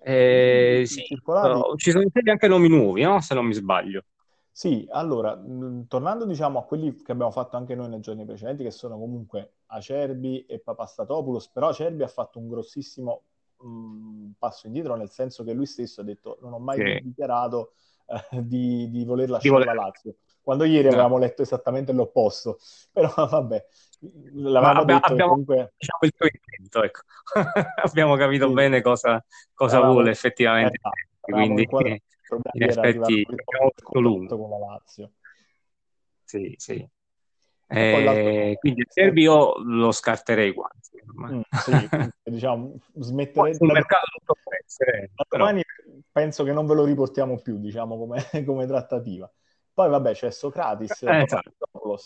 Eh, 0.00 0.84
sì, 0.86 1.04
no, 1.24 1.74
ci 1.76 1.90
sono 1.90 2.04
stati 2.08 2.30
anche 2.30 2.46
nomi 2.48 2.68
nuovi, 2.68 3.02
no? 3.02 3.20
se 3.20 3.34
non 3.34 3.46
mi 3.46 3.54
sbaglio. 3.54 4.04
Sì, 4.50 4.86
allora, 4.90 5.36
mh, 5.36 5.86
tornando 5.86 6.24
diciamo 6.24 6.58
a 6.58 6.64
quelli 6.64 6.92
che 7.02 7.12
abbiamo 7.12 7.30
fatto 7.30 7.56
anche 7.56 7.76
noi 7.76 7.88
nei 7.88 8.00
giorni 8.00 8.24
precedenti, 8.24 8.64
che 8.64 8.72
sono 8.72 8.98
comunque 8.98 9.58
Acerbi 9.66 10.46
e 10.46 10.58
Papastatopoulos, 10.58 11.48
però 11.50 11.68
Acerbi 11.68 12.02
ha 12.02 12.08
fatto 12.08 12.40
un 12.40 12.48
grossissimo 12.48 13.22
mh, 13.60 14.30
passo 14.38 14.66
indietro, 14.66 14.96
nel 14.96 15.10
senso 15.10 15.44
che 15.44 15.52
lui 15.52 15.66
stesso 15.66 16.00
ha 16.00 16.04
detto 16.04 16.38
non 16.40 16.52
ho 16.54 16.58
mai 16.58 16.80
sì. 16.80 17.00
dichiarato 17.02 17.74
eh, 18.08 18.24
di, 18.42 18.90
di, 18.90 19.04
voler 19.04 19.30
lasciare 19.30 19.58
di 19.58 19.64
voler... 19.64 19.74
la 19.74 19.82
Lazio. 19.84 20.16
Quando 20.40 20.64
ieri 20.64 20.88
no. 20.88 20.94
avevamo 20.94 21.18
letto 21.18 21.42
esattamente 21.42 21.92
l'opposto, 21.92 22.58
però 22.92 23.12
vabbè, 23.14 23.66
l'avevamo 24.32 24.80
abbiamo, 24.80 25.00
detto 25.00 25.12
abbiamo, 25.12 25.30
comunque... 25.30 25.74
diciamo 25.76 25.98
il 26.00 26.12
tuo 26.16 26.26
intento, 26.26 26.82
ecco. 26.82 27.00
abbiamo 27.84 28.16
capito 28.16 28.48
sì. 28.48 28.54
bene 28.54 28.80
cosa, 28.80 29.24
cosa 29.52 29.76
avevamo, 29.76 29.94
vuole 29.94 30.10
effettivamente, 30.10 30.78
eh, 30.82 31.32
quindi 31.32 31.68
in 31.70 32.62
effetti 32.62 33.26
abbiamo. 33.28 34.26
Con 34.26 34.50
la 34.50 34.58
Lazio. 34.58 35.12
Sì, 36.24 36.54
sì. 36.58 36.88
Eh, 37.70 38.56
quindi 38.58 38.80
il 38.80 38.86
Serbio 38.88 39.58
lo 39.62 39.92
scarterei 39.92 40.54
quasi. 40.54 41.02
Mm, 41.20 41.40
sì, 41.50 41.70
diciamo, 42.24 42.78
smetterei 42.94 43.54
sul 43.54 43.70
mercato 43.70 44.06
tutto 44.18 44.36
può 44.42 44.52
essere, 44.64 45.10
domani 45.28 45.62
penso 46.10 46.44
che 46.44 46.52
non 46.52 46.66
ve 46.66 46.74
lo 46.74 46.84
riportiamo 46.84 47.38
più, 47.40 47.58
diciamo, 47.58 47.98
come, 47.98 48.22
come 48.46 48.66
trattativa. 48.66 49.30
Poi 49.72 49.88
vabbè 49.90 50.12
c'è 50.12 50.30
Socratis 50.30 51.02
eh, 51.02 51.22
esatto. 51.22 51.98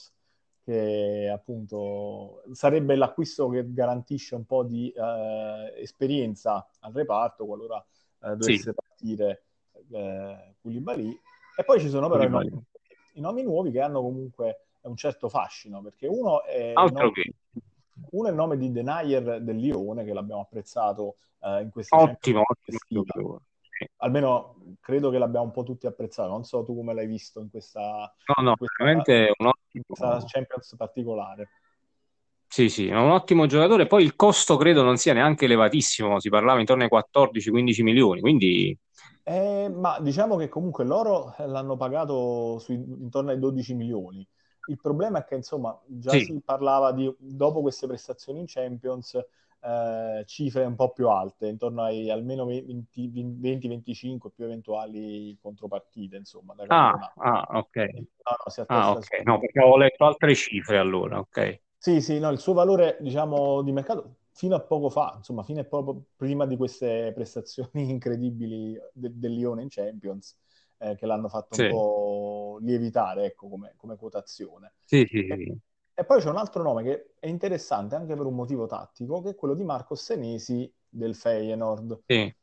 che 0.65 1.31
appunto 1.33 2.43
sarebbe 2.53 2.97
l'acquisto 2.97 3.49
che 3.49 3.73
garantisce 3.73 4.35
un 4.35 4.45
po' 4.45 4.65
di 4.65 4.91
eh, 4.91 5.81
esperienza 5.81 6.69
al 6.81 6.93
reparto 6.93 7.47
qualora 7.47 7.83
eh, 8.25 8.37
dovesse 8.37 8.71
sì. 8.71 8.75
partire 8.75 9.45
eh, 9.91 10.55
Koulibaly. 10.61 11.19
E 11.57 11.65
poi 11.65 11.81
ci 11.81 11.89
sono 11.89 12.11
però 12.11 12.25
i 12.25 12.29
nomi, 12.29 12.65
i 13.15 13.21
nomi 13.21 13.43
nuovi 13.43 13.71
che 13.71 13.81
hanno 13.81 14.03
comunque 14.03 14.67
un 14.89 14.97
certo 14.97 15.29
fascino, 15.29 15.81
perché 15.83 16.07
uno 16.07 16.45
è, 16.45 16.73
nome, 16.75 17.13
che... 17.13 17.33
uno 18.11 18.27
è 18.27 18.31
il 18.31 18.37
nome 18.37 18.57
di 18.57 18.71
Denayer 18.71 19.43
del 19.43 19.57
Lione, 19.57 20.05
che 20.05 20.13
l'abbiamo 20.13 20.43
apprezzato 20.43 21.17
uh, 21.41 21.61
in 21.61 21.71
questa 21.71 21.97
ottimo, 21.97 22.43
ottimo 22.45 23.43
almeno 23.99 24.77
credo 24.81 25.11
che 25.11 25.19
l'abbiamo 25.19 25.47
un 25.47 25.53
po' 25.53 25.63
tutti 25.63 25.87
apprezzato. 25.87 26.31
Non 26.31 26.45
so 26.45 26.65
tu 26.65 26.75
come 26.75 26.95
l'hai 26.95 27.07
visto 27.07 27.41
in 27.41 27.51
questa, 27.51 27.81
no, 28.37 28.43
no, 28.43 28.51
in 28.51 28.57
questa, 28.57 28.85
veramente 28.85 29.33
un 29.39 29.47
ottimo... 29.47 29.85
questa 29.87 30.23
Champions 30.27 30.75
particolare. 30.77 31.49
Sì, 32.47 32.69
sì, 32.69 32.89
è 32.89 32.97
un 32.97 33.11
ottimo 33.11 33.47
giocatore. 33.47 33.87
Poi 33.87 34.03
il 34.03 34.15
costo 34.15 34.57
credo 34.57 34.83
non 34.83 34.99
sia 34.99 35.15
neanche 35.15 35.47
elevatissimo, 35.47 36.21
si 36.21 36.29
parlava 36.29 36.61
intorno 36.61 36.83
ai 36.83 36.91
14-15 36.91 37.83
milioni, 37.83 38.21
quindi... 38.21 38.79
Eh, 39.25 39.71
ma 39.73 39.99
diciamo 40.01 40.37
che 40.37 40.49
comunque 40.49 40.85
loro 40.85 41.35
l'hanno 41.39 41.77
pagato 41.77 42.59
sui, 42.59 42.75
intorno 42.75 43.31
ai 43.31 43.39
12 43.39 43.75
milioni. 43.75 44.27
Il 44.67 44.79
problema 44.81 45.19
è 45.21 45.25
che, 45.25 45.35
insomma, 45.35 45.79
già 45.87 46.13
sì. 46.13 46.25
si 46.25 46.41
parlava 46.45 46.93
di, 46.93 47.13
dopo 47.19 47.61
queste 47.63 47.87
prestazioni 47.87 48.41
in 48.41 48.47
Champions, 48.47 49.15
eh, 49.61 50.25
cifre 50.27 50.65
un 50.65 50.75
po' 50.77 50.93
più 50.93 51.09
alte, 51.09 51.49
intorno 51.49 51.83
ai 51.83 52.11
almeno 52.11 52.45
20-25 52.45 54.31
più 54.31 54.45
eventuali 54.45 55.37
contropartite, 55.41 56.17
insomma. 56.17 56.55
ah, 56.69 57.13
ah, 57.17 57.59
ok. 57.59 57.77
No, 57.77 58.37
no, 58.47 58.65
ah, 58.69 58.93
okay. 58.93 59.23
no, 59.25 59.39
perché 59.41 59.61
ho 59.61 59.77
letto 59.77 60.05
altre 60.05 60.35
cifre 60.35 60.79
allora, 60.79 61.19
ok. 61.19 61.61
Sì, 61.77 62.01
sì, 62.01 62.19
no, 62.21 62.31
il 62.31 62.39
suo 62.39 62.53
valore, 62.53 62.97
diciamo, 63.01 63.61
di 63.63 63.73
mercato 63.73 64.19
fino 64.31 64.55
a 64.55 64.61
poco 64.61 64.89
fa, 64.89 65.15
insomma, 65.17 65.43
fino 65.43 65.61
a 65.61 65.65
poco 65.65 66.05
prima 66.17 66.47
di 66.47 66.57
queste 66.57 67.11
prestazioni 67.13 67.71
incredibili 67.91 68.79
de- 68.93 69.11
del 69.19 69.33
Lione 69.33 69.63
in 69.63 69.69
Champions, 69.69 70.37
eh, 70.83 70.97
che 70.97 71.07
l'hanno 71.07 71.29
fatto 71.29 71.55
sì. 71.55 71.65
un 71.65 71.71
po' 71.71 72.59
lievitare, 72.61 73.27
ecco, 73.27 73.49
come, 73.49 73.75
come 73.77 73.97
quotazione. 73.97 74.75
Sì, 74.85 75.07
sì, 75.09 75.27
sì. 75.29 75.57
E 75.95 76.05
poi 76.05 76.21
c'è 76.21 76.29
un 76.29 76.37
altro 76.37 76.63
nome 76.63 76.83
che 76.83 77.15
è 77.19 77.29
interessante 77.29 77.95
anche 77.95 78.17
per 78.17 78.27
un 78.27 78.35
motivo 78.35 78.67
tattico, 78.67 79.21
che 79.21 79.31
è 79.31 79.35
quello 79.35 79.55
di 79.55 79.63
Marco 79.63 79.95
Senesi 79.95 80.73
del 80.89 81.15
Feyenoord. 81.15 82.03
Sì. 82.07 82.35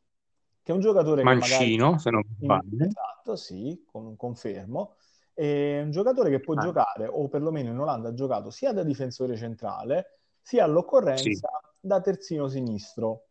Che 0.62 0.72
è 0.72 0.76
un 0.76 0.82
giocatore 0.82 1.24
Mancino, 1.24 1.58
che 1.58 1.82
magari... 1.82 2.00
se 2.00 2.10
non 2.12 2.24
sbaglio. 2.38 2.86
Esatto, 2.86 3.36
sì, 3.36 3.84
con, 3.86 4.16
confermo. 4.16 4.96
È 5.34 5.82
un 5.82 5.92
giocatore 5.92 6.30
che 6.30 6.40
può 6.40 6.54
ah. 6.54 6.62
giocare, 6.62 7.08
o 7.08 7.28
perlomeno 7.28 7.70
in 7.70 7.80
Olanda 7.80 8.10
ha 8.10 8.14
giocato, 8.14 8.50
sia 8.52 8.72
da 8.72 8.84
difensore 8.84 9.36
centrale, 9.36 10.20
sia 10.42 10.64
all'occorrenza 10.64 11.50
da 11.80 12.00
terzino 12.02 12.48
sinistro. 12.48 13.29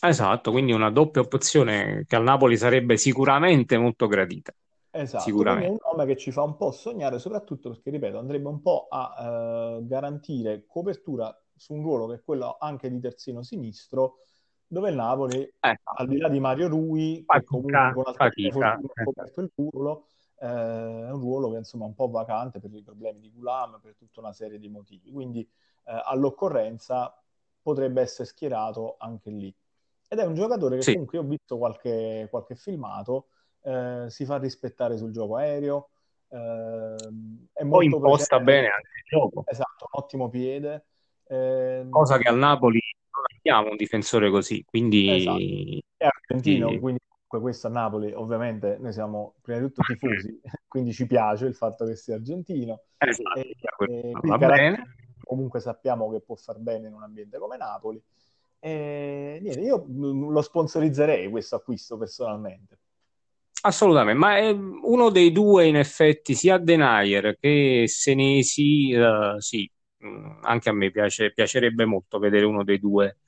Esatto, 0.00 0.50
quindi 0.50 0.72
una 0.72 0.90
doppia 0.90 1.22
opzione 1.22 2.04
che 2.06 2.16
al 2.16 2.22
Napoli 2.22 2.56
sarebbe 2.56 2.96
sicuramente 2.96 3.78
molto 3.78 4.06
gradita. 4.06 4.52
Esatto, 4.96 5.24
Sicuramente. 5.24 5.66
è 5.66 5.70
un 5.70 5.78
nome 5.92 6.06
che 6.06 6.16
ci 6.16 6.32
fa 6.32 6.42
un 6.42 6.56
po' 6.56 6.70
sognare, 6.70 7.18
soprattutto 7.18 7.68
perché, 7.68 7.90
ripeto, 7.90 8.18
andrebbe 8.18 8.48
un 8.48 8.62
po' 8.62 8.86
a 8.88 9.14
eh, 9.18 9.86
garantire 9.86 10.64
copertura 10.66 11.38
su 11.54 11.74
un 11.74 11.82
ruolo 11.82 12.06
che 12.06 12.14
è 12.14 12.22
quello 12.24 12.56
anche 12.58 12.90
di 12.90 12.98
terzino 12.98 13.42
sinistro, 13.42 14.16
dove 14.66 14.88
il 14.88 14.96
Napoli, 14.96 15.40
eh. 15.42 15.80
al 15.82 16.06
di 16.06 16.18
là 16.18 16.28
di 16.28 16.40
Mario 16.40 16.68
Rui, 16.68 17.22
fatica, 17.26 17.38
che 17.38 17.44
comunque 17.44 17.92
con 17.92 18.14
fortuna 18.14 18.72
ha 18.72 18.80
eh. 18.94 19.04
coperto 19.04 19.40
il 19.42 19.52
ruolo, 19.54 20.06
eh, 20.38 20.46
è 20.46 21.10
un 21.10 21.20
ruolo 21.20 21.50
che 21.50 21.58
insomma 21.58 21.84
è 21.84 21.88
un 21.88 21.94
po' 21.94 22.08
vacante 22.08 22.58
per 22.58 22.72
i 22.72 22.82
problemi 22.82 23.20
di 23.20 23.30
Gulam, 23.30 23.78
per 23.82 23.96
tutta 23.96 24.20
una 24.20 24.32
serie 24.32 24.58
di 24.58 24.68
motivi. 24.68 25.10
Quindi 25.10 25.40
eh, 25.40 26.00
all'occorrenza 26.04 27.22
potrebbe 27.60 28.00
essere 28.00 28.26
schierato 28.26 28.96
anche 28.98 29.30
lì. 29.30 29.54
Ed 30.08 30.18
è 30.18 30.24
un 30.24 30.34
giocatore 30.34 30.76
che 30.76 30.82
sì. 30.82 30.92
comunque 30.92 31.18
io 31.18 31.24
ho 31.24 31.28
visto 31.28 31.58
qualche, 31.58 32.26
qualche 32.30 32.54
filmato, 32.54 33.28
eh, 33.62 34.06
si 34.08 34.24
fa 34.24 34.38
rispettare 34.38 34.96
sul 34.96 35.12
gioco 35.12 35.36
aereo. 35.36 35.90
Eh, 36.28 36.96
è 37.52 37.66
Poi 37.66 37.86
imposta 37.86 38.36
presente. 38.36 38.44
bene 38.44 38.68
anche 38.68 38.88
il 38.88 39.04
gioco. 39.08 39.44
Esatto, 39.46 39.88
un 39.90 40.00
ottimo 40.02 40.28
piede. 40.28 40.84
Eh, 41.26 41.86
Cosa 41.90 42.18
che 42.18 42.28
al 42.28 42.36
Napoli 42.36 42.80
non 43.10 43.24
abbiamo 43.36 43.70
un 43.70 43.76
difensore 43.76 44.30
così, 44.30 44.64
quindi... 44.64 45.10
Esatto. 45.10 45.38
È 45.96 46.06
argentino, 46.06 46.68
sì. 46.68 46.78
quindi 46.78 47.00
questo 47.26 47.66
a 47.66 47.70
Napoli 47.70 48.12
ovviamente 48.12 48.78
noi 48.80 48.92
siamo 48.92 49.34
prima 49.42 49.58
di 49.58 49.66
tutto 49.66 49.82
tifosi, 49.82 50.40
quindi 50.66 50.92
ci 50.92 51.06
piace 51.06 51.46
il 51.46 51.54
fatto 51.54 51.84
che 51.84 51.96
sia 51.96 52.14
argentino. 52.14 52.82
Esatto, 52.98 53.40
e, 53.40 53.56
e 53.88 54.12
va 54.22 54.38
bene. 54.38 54.94
Comunque 55.22 55.60
sappiamo 55.60 56.10
che 56.10 56.20
può 56.20 56.36
far 56.36 56.58
bene 56.58 56.86
in 56.86 56.94
un 56.94 57.02
ambiente 57.02 57.38
come 57.38 57.56
Napoli. 57.56 58.02
E 58.66 59.38
niente, 59.40 59.60
io 59.60 59.86
lo 59.88 60.42
sponsorizzerei 60.42 61.28
questo 61.28 61.54
acquisto 61.54 61.96
personalmente. 61.96 62.80
Assolutamente, 63.62 64.18
ma 64.18 64.38
è 64.38 64.50
uno 64.50 65.10
dei 65.10 65.30
due 65.30 65.66
in 65.68 65.76
effetti, 65.76 66.34
sia 66.34 66.58
Denayer 66.58 67.36
che 67.38 67.84
Senesi, 67.86 68.92
uh, 68.92 69.38
sì, 69.38 69.70
mm, 70.04 70.40
anche 70.42 70.68
a 70.68 70.72
me 70.72 70.90
piace, 70.90 71.32
piacerebbe 71.32 71.84
molto 71.84 72.18
vedere 72.18 72.44
uno 72.44 72.64
dei 72.64 72.80
due, 72.80 73.18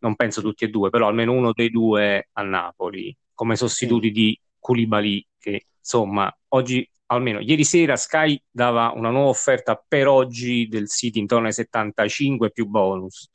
non 0.00 0.16
penso 0.16 0.42
tutti 0.42 0.64
e 0.64 0.68
due, 0.68 0.90
però 0.90 1.08
almeno 1.08 1.32
uno 1.32 1.54
dei 1.54 1.70
due 1.70 2.28
a 2.32 2.42
Napoli, 2.42 3.16
come 3.32 3.56
sostituti 3.56 4.08
sì. 4.08 4.12
di 4.12 4.40
Koulibaly, 4.58 5.26
che 5.38 5.68
insomma 5.78 6.30
oggi, 6.48 6.86
almeno 7.06 7.40
ieri 7.40 7.64
sera 7.64 7.96
Sky 7.96 8.38
dava 8.50 8.92
una 8.94 9.08
nuova 9.08 9.30
offerta 9.30 9.82
per 9.88 10.08
oggi 10.08 10.68
del 10.68 10.90
City 10.90 11.20
intorno 11.20 11.46
ai 11.46 11.54
75 11.54 12.50
più 12.50 12.66
bonus 12.66 13.30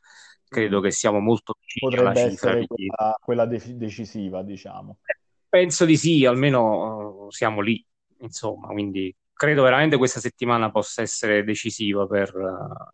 credo 0.50 0.82
che 0.82 0.92
siamo 0.92 1.20
molto 1.20 1.56
vicini 1.58 1.96
Potrebbe 1.96 2.20
alla 2.20 2.30
cifra 2.30 2.52
quella, 2.66 3.18
quella 3.22 3.46
de- 3.46 3.78
decisiva, 3.78 4.42
diciamo. 4.42 4.98
Penso 5.48 5.86
di 5.86 5.96
sì, 5.96 6.26
almeno 6.26 7.26
uh, 7.26 7.32
siamo 7.32 7.62
lì, 7.62 7.84
insomma, 8.20 8.68
quindi 8.68 9.16
credo 9.32 9.64
veramente 9.64 9.98
questa 9.98 10.20
settimana 10.20 10.70
possa 10.70 11.02
essere 11.02 11.44
decisiva 11.44 12.06
per 12.06 12.36
uh, 12.36 12.94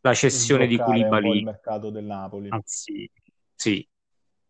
la 0.00 0.14
cessione 0.14 0.66
di 0.66 0.78
Koulibaly. 0.78 1.38
il 1.38 1.44
mercato 1.44 1.90
del 1.90 2.04
Napoli. 2.04 2.48
Anzi, 2.48 3.08
sì, 3.54 3.86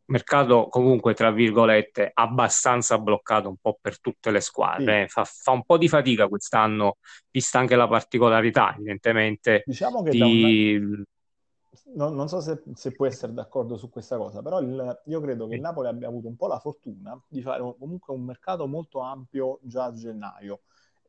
mercato 0.07 0.69
comunque, 0.69 1.15
tra 1.15 1.31
virgolette, 1.31 2.11
abbastanza 2.15 2.99
bloccato 2.99 3.49
un 3.49 3.57
po' 3.57 3.79
per 3.81 4.01
tutte 4.01 4.31
le 4.31 4.41
squadre. 4.41 4.99
Sì. 4.99 5.03
Eh. 5.03 5.09
Fa, 5.09 5.25
fa, 5.25 5.51
un 5.53 5.65
po' 5.65 5.79
di 5.79 5.89
fatica 5.89 6.29
quest'anno, 6.29 6.99
vista 7.31 7.59
anche 7.59 7.77
la 7.77 7.89
particolarità, 7.89 8.75
evidentemente, 8.75 9.63
diciamo 9.67 10.03
che 10.03 10.11
di... 10.11 10.77
Una 10.77 11.03
non, 11.95 12.15
non 12.15 12.29
so 12.29 12.41
se, 12.41 12.63
se, 12.75 12.93
puoi 12.93 13.09
essere 13.09 13.33
d'accordo 13.33 13.77
su 13.77 13.89
questa 13.89 14.17
cosa, 14.17 14.43
però 14.43 14.61
il, 14.61 15.03
io 15.07 15.21
credo 15.21 15.47
che 15.47 15.55
il 15.55 15.61
Napoli 15.61 15.89
abbia 15.89 16.09
avuto 16.09 16.29
un 16.29 16.37
po' 16.37 16.47
la 16.47 16.59
fortuna 16.59 17.19
di 17.27 17.41
fare 17.41 17.63
comunque 17.79 18.15
un 18.15 18.23
mercato 18.23 18.67
molto 18.67 19.01
ampio 19.01 19.59
già 19.63 19.85
a 19.85 19.93
gennaio. 19.93 20.63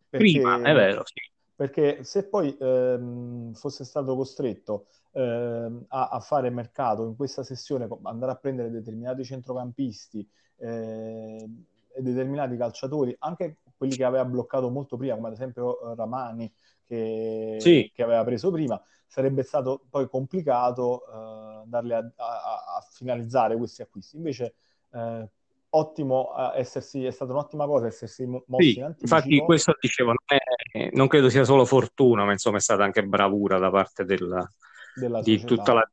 Perché, 0.10 0.32
Prima, 0.32 0.62
è 0.62 0.74
vero, 0.74 1.04
sì. 1.06 1.20
Perché 1.56 2.04
se 2.04 2.28
poi 2.28 2.56
ehm, 2.60 3.54
fosse 3.54 3.84
stato 3.84 4.16
costretto 4.16 4.88
ehm, 5.12 5.86
a, 5.90 6.10
a, 6.10 6.20
fare 6.20 6.50
mercato 6.50 7.06
in 7.06 7.16
questa 7.16 7.44
sessione, 7.44 7.88
andare 8.04 8.32
a 8.32 8.36
prendere 8.36 8.72
determinati 8.72 9.24
centrocampisti 9.24 10.28
eh, 10.58 11.50
e 11.94 12.02
determinati 12.02 12.58
calciatori, 12.58 13.16
anche 13.20 13.58
quelli 13.78 13.96
che 13.96 14.04
aveva 14.04 14.26
bloccato 14.26 14.70
molto 14.70 14.98
prima, 14.98 15.16
come 15.16 15.28
ad 15.28 15.34
esempio 15.34 15.94
Ramani, 15.96 16.52
che, 16.86 17.58
sì. 17.60 17.92
che 17.94 18.04
aveva 18.04 18.24
preso 18.24 18.52
prima, 18.52 18.82
sarebbe 19.08 19.44
stato 19.44 19.86
poi 19.90 20.08
complicato 20.08 21.04
uh, 21.08 21.62
andarli 21.62 21.94
a, 21.94 22.00
a, 22.00 22.64
a, 22.78 22.88
finalizzare 22.92 23.56
questi 23.58 23.82
acquisti. 23.82 24.16
Invece, 24.18 24.56
uh, 24.90 25.28
ottimo 25.70 26.32
essersi, 26.56 27.06
è 27.06 27.12
stata 27.12 27.32
un'ottima 27.32 27.66
cosa 27.66 27.88
essersi 27.88 28.26
mossi 28.26 28.72
sì, 28.72 28.78
in 28.78 28.84
anticipo. 28.86 29.16
Infatti, 29.16 29.40
questo 29.40 29.76
dicevo, 29.80 30.10
non, 30.10 30.40
è, 30.74 30.90
non, 30.94 31.08
credo 31.08 31.30
sia 31.30 31.44
solo 31.44 31.66
fortuna, 31.66 32.26
ma 32.26 32.32
insomma 32.32 32.58
è 32.58 32.62
stata 32.62 32.84
anche 32.84 33.04
bravura 33.04 33.58
da 33.58 33.70
parte 33.70 34.04
della, 34.06 34.48
Della 34.96 35.22
di 35.22 35.44
tutta 35.44 35.74
la 35.74 35.88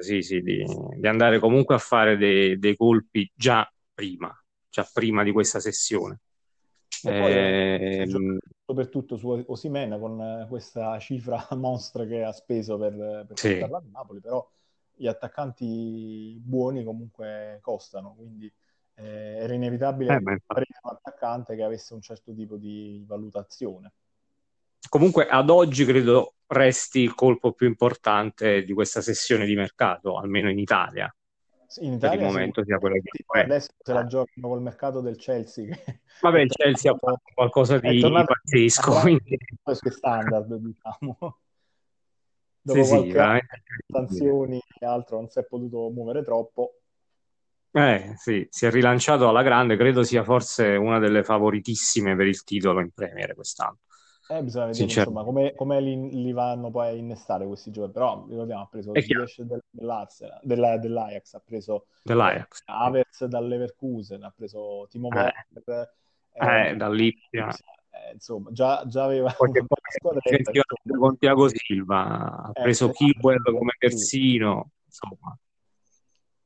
sì, 0.00 0.22
sì, 0.22 0.40
di, 0.40 0.64
di, 0.96 1.06
andare 1.06 1.38
comunque 1.38 1.74
a 1.74 1.78
fare 1.78 2.16
dei, 2.16 2.58
dei 2.58 2.76
colpi 2.76 3.30
già 3.34 3.70
prima, 3.94 4.34
già 4.68 4.88
prima 4.92 5.22
di 5.22 5.32
questa 5.32 5.60
sessione. 5.60 6.20
E 7.04 7.18
poi, 7.18 7.32
eh, 7.32 8.06
soprattutto 8.72 9.16
su 9.16 9.44
Osimena 9.46 9.98
con 9.98 10.20
eh, 10.20 10.46
questa 10.48 10.98
cifra 10.98 11.46
mostra 11.56 12.06
che 12.06 12.24
ha 12.24 12.32
speso 12.32 12.78
per, 12.78 13.24
per 13.28 13.38
sì. 13.38 13.60
a 13.60 13.82
Napoli, 13.92 14.20
però 14.20 14.46
gli 14.94 15.06
attaccanti 15.06 16.40
buoni 16.42 16.82
comunque 16.82 17.58
costano, 17.60 18.14
quindi 18.16 18.50
eh, 18.94 19.36
era 19.36 19.52
inevitabile 19.52 20.14
eh, 20.14 20.20
prendere 20.22 20.80
un 20.82 20.90
attaccante 20.90 21.54
che 21.54 21.62
avesse 21.62 21.94
un 21.94 22.00
certo 22.00 22.32
tipo 22.34 22.56
di 22.56 23.04
valutazione. 23.06 23.92
Comunque 24.88 25.28
ad 25.28 25.48
oggi 25.48 25.84
credo 25.84 26.34
resti 26.46 27.00
il 27.00 27.14
colpo 27.14 27.52
più 27.52 27.66
importante 27.66 28.64
di 28.64 28.72
questa 28.72 29.00
sessione 29.00 29.46
di 29.46 29.54
mercato, 29.54 30.18
almeno 30.18 30.50
in 30.50 30.58
Italia 30.58 31.14
in 31.80 31.94
Italia 31.94 32.16
per 32.16 32.26
il 32.26 32.32
momento 32.32 32.64
sia 32.64 32.78
quello 32.78 32.94
che 32.96 33.24
è. 33.38 33.40
Adesso 33.40 33.70
se 33.78 33.92
la 33.92 34.06
giocano 34.06 34.48
col 34.48 34.62
mercato 34.62 35.00
del 35.00 35.16
Chelsea. 35.16 35.74
Che... 35.74 36.00
Vabbè, 36.20 36.40
il 36.40 36.50
Chelsea 36.52 36.92
ha 36.92 36.96
fatto 36.96 37.22
qualcosa 37.34 37.78
di 37.78 38.00
pazzesco. 38.00 39.00
Quindi... 39.00 39.38
Questo 39.62 39.88
è 39.88 39.90
standard, 39.90 40.54
diciamo. 40.54 41.16
Dopo 42.64 42.84
sì, 42.84 42.90
qualche 42.90 43.46
sì, 43.50 43.92
sanzioni 43.92 44.60
e 44.78 44.86
altro 44.86 45.16
non 45.16 45.28
si 45.28 45.40
è 45.40 45.44
potuto 45.44 45.90
muovere 45.90 46.22
troppo. 46.22 46.76
Eh 47.72 48.12
sì, 48.16 48.46
si 48.50 48.66
è 48.66 48.70
rilanciato 48.70 49.28
alla 49.28 49.42
grande, 49.42 49.76
credo 49.76 50.02
sia 50.02 50.22
forse 50.22 50.76
una 50.76 50.98
delle 50.98 51.24
favoritissime 51.24 52.14
per 52.14 52.26
il 52.26 52.44
titolo 52.44 52.80
in 52.80 52.90
Premier 52.92 53.34
quest'anno. 53.34 53.78
Eh, 54.32 54.42
bisogna 54.42 54.66
vedere 54.66 54.84
insomma, 54.84 55.24
come, 55.24 55.54
come 55.54 55.78
li, 55.82 56.22
li, 56.22 56.32
vanno 56.32 56.70
poi 56.70 56.88
a 56.88 56.90
innestare 56.92 57.46
questi 57.46 57.70
giochi. 57.70 57.92
Però 57.92 58.24
ricordiamo, 58.26 58.62
ha 58.62 58.66
preso 58.66 58.92
Ziyech 58.94 59.42
del, 59.42 59.62
della, 60.40 60.78
dell'Ajax, 60.78 61.34
ha 61.34 61.42
preso 61.44 61.86
dell'Ajax. 62.02 62.62
Havertz 62.64 63.24
dall'Everkusen, 63.26 64.22
ha 64.22 64.32
preso 64.34 64.86
Timo 64.88 65.08
eh. 65.10 65.16
Werner. 65.16 65.94
Eh, 66.32 66.70
eh, 66.70 66.76
dall'Ipsia. 66.76 67.48
Eh, 67.90 68.14
insomma, 68.14 68.50
già, 68.52 68.84
già 68.86 69.04
aveva 69.04 69.34
poi. 69.36 69.50
Con 70.98 71.18
Tiago 71.18 71.48
Silva, 71.48 72.42
ha 72.44 72.50
eh, 72.54 72.62
preso 72.62 72.88
eh, 72.88 72.92
Kiwell 72.92 73.42
come 73.42 73.74
terzino, 73.78 74.70
insomma. 74.86 75.36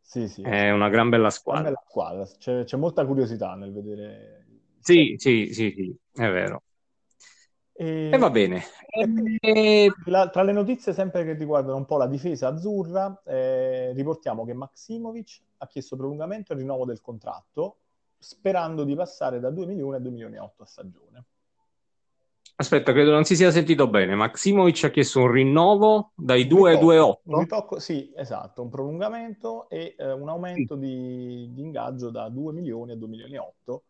Sì, 0.01 0.27
sì. 0.27 0.42
È 0.42 0.72
una 0.72 0.88
gran 0.88 1.09
bella 1.09 1.31
squadra. 1.31 1.62
Gran 1.62 1.75
bella 1.75 1.87
squadra. 1.88 2.27
C'è, 2.38 2.64
c'è 2.64 2.77
molta 2.77 3.07
curiosità 3.07 3.55
nel 3.55 3.72
vedere... 3.72 4.46
Sì, 4.81 5.14
sì, 5.18 5.53
sì, 5.53 5.72
sì, 5.72 5.96
è 6.14 6.31
vero. 6.31 6.62
E, 7.78 8.10
e 8.12 8.18
va 8.18 8.30
bene. 8.30 8.62
E... 8.88 9.92
La, 10.06 10.28
tra 10.30 10.42
le 10.42 10.52
notizie 10.52 10.94
sempre 10.94 11.24
che 11.24 11.34
riguardano 11.34 11.76
un 11.76 11.84
po' 11.84 11.98
la 11.98 12.06
difesa 12.06 12.48
azzurra, 12.48 13.22
eh, 13.24 13.92
riportiamo 13.92 14.44
che 14.46 14.54
Maximovic 14.54 15.40
ha 15.58 15.66
chiesto 15.66 15.96
prolungamento 15.96 16.52
e 16.52 16.56
rinnovo 16.56 16.86
del 16.86 17.02
contratto, 17.02 17.76
sperando 18.18 18.84
di 18.84 18.94
passare 18.94 19.40
da 19.40 19.50
2 19.50 19.66
milioni 19.66 19.96
a 19.96 20.00
2 20.00 20.10
milioni 20.10 20.36
e 20.36 20.40
8 20.40 20.62
a 20.62 20.66
stagione. 20.66 21.24
Aspetta, 22.58 22.92
credo 22.92 23.10
non 23.10 23.24
si 23.24 23.36
sia 23.36 23.50
sentito 23.50 23.86
bene. 23.86 24.14
Maximovic 24.14 24.84
ha 24.84 24.90
chiesto 24.90 25.20
un 25.20 25.30
rinnovo 25.30 26.12
dai 26.14 26.46
2 26.46 26.76
ai 26.76 26.82
2,8. 26.82 27.14
Un 27.24 27.38
ritocco, 27.40 27.78
sì, 27.78 28.10
esatto, 28.16 28.62
un 28.62 28.70
prolungamento 28.70 29.68
e 29.68 29.94
eh, 29.98 30.12
un 30.12 30.30
aumento 30.30 30.74
sì. 30.74 30.80
di, 30.80 31.50
di, 31.52 31.60
ingaggio 31.60 32.08
da 32.08 32.30
2 32.30 32.54
milioni 32.54 32.92
a 32.92 32.96
2 32.96 33.08
milioni 33.08 33.34
e 33.34 33.38
8 33.38 33.82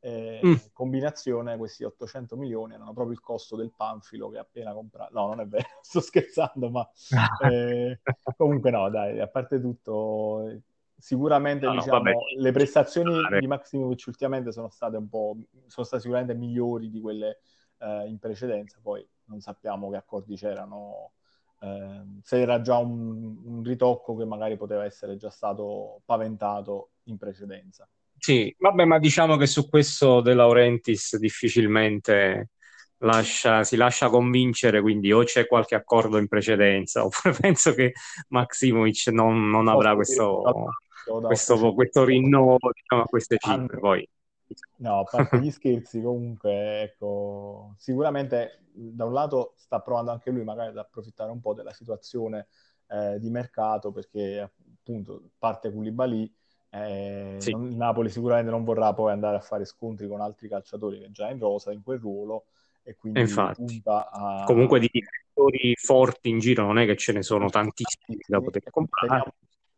eh, 0.00 0.40
mm. 0.44 0.54
combinazione 0.72 1.56
questi 1.56 1.84
800 1.84 2.36
milioni 2.36 2.74
erano 2.74 2.92
proprio 2.92 3.14
il 3.14 3.20
costo 3.20 3.56
del 3.56 3.72
panfilo 3.74 4.30
che 4.30 4.38
ha 4.38 4.42
appena 4.42 4.72
comprato. 4.72 5.12
No, 5.18 5.26
non 5.26 5.40
è 5.40 5.46
vero, 5.46 5.66
sto 5.82 6.00
scherzando, 6.00 6.70
ma 6.70 6.88
eh, 7.50 8.00
comunque 8.36 8.70
no, 8.70 8.88
dai, 8.90 9.20
a 9.20 9.26
parte 9.26 9.60
tutto, 9.60 10.62
sicuramente 10.96 11.66
no, 11.66 11.72
diciamo, 11.72 12.02
no, 12.02 12.20
le 12.36 12.52
prestazioni 12.52 13.38
di 13.38 13.46
Maximovic 13.46 14.04
ultimamente 14.06 14.52
sono 14.52 14.68
state 14.68 14.96
un 14.96 15.08
po', 15.08 15.36
sono 15.66 15.86
state 15.86 16.02
sicuramente 16.02 16.34
migliori 16.34 16.90
di 16.90 17.00
quelle 17.00 17.40
eh, 17.78 18.06
in 18.06 18.18
precedenza, 18.18 18.78
poi 18.80 19.06
non 19.24 19.40
sappiamo 19.40 19.90
che 19.90 19.96
accordi 19.96 20.36
c'erano. 20.36 21.12
Eh, 21.60 22.20
se 22.22 22.40
era 22.40 22.60
già 22.60 22.76
un, 22.76 23.40
un 23.44 23.62
ritocco 23.64 24.14
che 24.14 24.24
magari 24.24 24.56
poteva 24.56 24.84
essere 24.84 25.16
già 25.16 25.28
stato 25.28 26.02
paventato 26.04 26.90
in 27.04 27.18
precedenza. 27.18 27.88
Sì, 28.18 28.54
vabbè, 28.58 28.84
ma 28.84 28.98
diciamo 28.98 29.36
che 29.36 29.46
su 29.46 29.68
questo 29.68 30.20
De 30.20 30.34
Laurentiis 30.34 31.16
difficilmente 31.16 32.50
lascia, 32.98 33.64
si 33.64 33.76
lascia 33.76 34.08
convincere, 34.08 34.80
quindi 34.80 35.12
o 35.12 35.22
c'è 35.22 35.46
qualche 35.46 35.74
accordo 35.74 36.18
in 36.18 36.28
precedenza, 36.28 37.04
oppure 37.04 37.34
penso 37.38 37.72
che 37.74 37.92
Maximovic 38.28 39.08
non, 39.08 39.48
non 39.48 39.68
avrà 39.68 39.94
questo, 39.94 40.42
questo, 41.22 41.74
questo 41.74 42.04
rinnovo 42.04 42.58
diciamo, 42.72 43.02
a 43.02 43.06
queste 43.06 43.36
cifre. 43.38 43.78
Poi. 43.78 44.08
No, 44.76 45.00
a 45.00 45.04
parte 45.04 45.38
gli 45.40 45.50
scherzi, 45.50 46.00
comunque, 46.00 46.82
ecco, 46.82 47.74
sicuramente 47.76 48.62
da 48.72 49.04
un 49.04 49.12
lato 49.12 49.54
sta 49.56 49.80
provando 49.80 50.10
anche 50.10 50.30
lui 50.30 50.44
magari 50.44 50.70
ad 50.70 50.78
approfittare 50.78 51.30
un 51.30 51.40
po' 51.40 51.52
della 51.52 51.72
situazione 51.72 52.46
eh, 52.88 53.18
di 53.18 53.28
mercato, 53.28 53.92
perché 53.92 54.40
appunto 54.40 55.30
parte 55.38 55.70
Koulibaly, 55.70 56.32
eh, 56.70 57.36
sì. 57.38 57.50
non, 57.52 57.70
il 57.70 57.76
Napoli 57.76 58.10
sicuramente 58.10 58.50
non 58.50 58.64
vorrà 58.64 58.92
poi 58.92 59.12
andare 59.12 59.36
a 59.36 59.40
fare 59.40 59.64
scontri 59.64 60.06
con 60.06 60.20
altri 60.20 60.48
calciatori 60.48 60.98
che 60.98 61.10
già 61.10 61.30
in 61.30 61.38
rosa 61.38 61.72
in 61.72 61.82
quel 61.82 61.98
ruolo 61.98 62.46
e 62.82 62.94
quindi 62.94 63.20
Infatti. 63.20 63.82
a... 63.84 64.44
Comunque 64.46 64.80
di 64.80 64.88
difensori 64.90 65.74
forti 65.76 66.28
in 66.28 66.38
giro 66.38 66.64
non 66.64 66.78
è 66.78 66.86
che 66.86 66.96
ce 66.96 67.12
ne 67.12 67.22
sono 67.22 67.48
tantissimi 67.48 68.18
da 68.26 68.40
poter 68.40 68.62
comprare. 68.70 69.34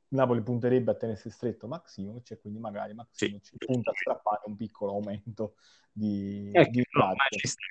Napoli 0.09 0.43
punterebbe 0.43 0.91
a 0.91 0.95
tenersi 0.95 1.31
stretto 1.31 1.69
Maximovic 1.69 2.33
e 2.33 2.41
quindi 2.41 2.59
magari 2.59 2.95
Maximovic 2.95 3.45
sì. 3.45 3.57
punta 3.59 3.91
a 3.91 3.95
strappare 3.95 4.41
un 4.47 4.57
piccolo 4.57 4.93
aumento 4.93 5.55
di, 5.93 6.51
eh, 6.53 6.65
di 6.67 6.85
no, 6.93 7.13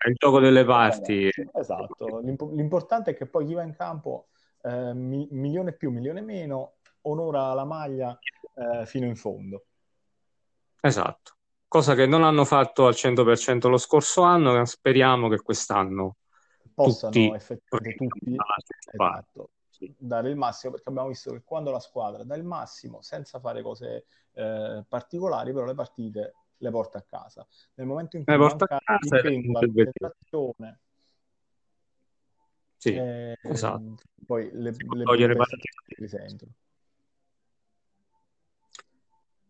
il 0.08 0.14
gioco 0.16 0.40
delle 0.40 0.64
parti. 0.64 1.30
Esatto, 1.54 2.20
l'importante 2.20 3.12
è 3.12 3.16
che 3.16 3.26
poi 3.26 3.46
chi 3.46 3.54
va 3.54 3.64
in 3.64 3.76
campo 3.76 4.28
eh, 4.62 4.94
milione 4.94 5.74
più, 5.74 5.92
milione 5.92 6.22
meno, 6.22 6.76
onora 7.02 7.54
la 7.54 7.66
maglia 7.66 8.18
eh, 8.56 8.86
fino 8.86 9.06
in 9.06 9.16
fondo. 9.16 9.66
Esatto, 10.82 11.36
cosa 11.68 11.96
che 11.96 12.06
non 12.06 12.24
hanno 12.24 12.46
fatto 12.46 12.88
al 12.88 12.94
100% 12.94 13.68
lo 13.68 13.78
scorso 13.78 14.22
anno, 14.22 14.64
speriamo 14.66 15.28
che 15.28 15.42
quest'anno 15.42 16.18
possano 16.74 17.12
tutti 17.12 17.32
effettivamente 17.34 18.08
tutti 18.08 18.36
esatto, 18.92 19.52
dare 19.98 20.30
il 20.30 20.36
massimo, 20.36 20.74
perché 20.74 20.90
abbiamo 20.90 21.10
visto 21.10 21.32
che 21.32 21.42
quando 21.44 21.72
la 21.72 21.80
squadra 21.80 22.24
dà 22.24 22.36
il 22.36 22.44
massimo 22.44 23.02
senza 23.02 23.40
fare 23.40 23.62
cose 23.62 24.06
eh, 24.34 24.84
particolari, 24.88 25.54
però 25.54 25.66
le 25.66 25.74
partite 25.74 26.34
le 26.58 26.72
porta 26.72 26.98
a 26.98 27.04
casa. 27.04 27.46
Nel 27.76 27.88
momento 27.88 28.18
in 28.18 28.24
cui 28.24 28.34
le 28.34 28.40
porta 28.40 28.66
a 28.66 28.80
casa 28.84 29.16
la 29.16 29.22
concentrazione 29.22 30.80
sì, 32.80 32.94
eh, 32.94 33.38
esatto. 33.42 33.96
poi 34.26 34.50
le, 34.54 34.72
le, 34.72 35.04
le 35.04 35.38
risentono. 35.98 36.52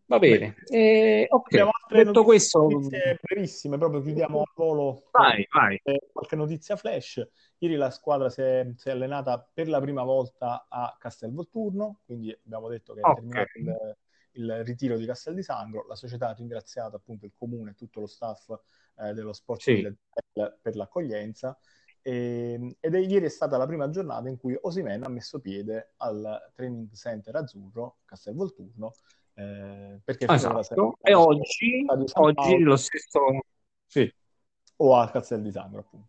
Va 0.09 0.17
bene, 0.17 0.55
eh, 0.65 1.27
ok. 1.29 1.69
Detto 1.87 2.23
questo, 2.23 2.67
brevissime, 3.21 3.77
proprio 3.77 4.01
chiudiamo 4.01 4.39
al 4.39 4.51
volo. 4.55 5.03
Vai, 5.11 5.47
vai. 5.51 5.79
Qualche 6.11 6.35
notizia 6.35 6.75
flash. 6.75 7.23
Ieri 7.59 7.75
la 7.75 7.91
squadra 7.91 8.27
si 8.31 8.41
è, 8.41 8.67
si 8.75 8.87
è, 8.87 8.91
allenata 8.91 9.47
per 9.53 9.67
la 9.67 9.79
prima 9.79 10.01
volta 10.01 10.65
a 10.67 10.95
Castelvolturno, 10.97 11.99
quindi 12.05 12.35
abbiamo 12.43 12.69
detto 12.69 12.95
che 12.95 13.01
è 13.01 13.03
okay. 13.07 13.21
terminato 13.21 13.97
il, 14.31 14.43
il, 14.43 14.63
ritiro 14.63 14.97
di 14.97 15.05
Castel 15.05 15.35
di 15.35 15.43
Sangro. 15.43 15.85
La 15.87 15.95
società 15.95 16.29
ha 16.29 16.33
ringraziato 16.33 16.95
appunto 16.95 17.27
il 17.27 17.33
comune 17.37 17.71
e 17.71 17.75
tutto 17.75 17.99
lo 17.99 18.07
staff 18.07 18.49
eh, 18.97 19.13
dello 19.13 19.33
sport 19.33 19.61
sì. 19.61 19.95
per 20.33 20.75
l'accoglienza. 20.75 21.55
E, 22.01 22.53
ehm, 22.53 22.75
ed 22.79 22.95
è, 22.95 22.97
ieri 22.97 23.25
è 23.25 23.29
stata 23.29 23.57
la 23.57 23.67
prima 23.67 23.91
giornata 23.91 24.27
in 24.27 24.37
cui 24.37 24.57
Osimen 24.59 25.03
ha 25.03 25.09
messo 25.09 25.39
piede 25.39 25.93
al 25.97 26.51
training 26.55 26.91
center 26.93 27.35
azzurro 27.35 27.97
Castelvolturno 28.05 28.93
eh, 29.39 29.99
perché 30.03 30.25
esatto. 30.27 30.97
e 31.01 31.13
oggi, 31.13 31.85
oggi 32.13 32.59
lo 32.59 32.75
stesso 32.75 33.19
sì. 33.85 34.13
o 34.77 34.97
a 34.97 35.09
Castel 35.09 35.41
di 35.41 35.51
Sangro 35.51 35.79
appunto 35.79 36.07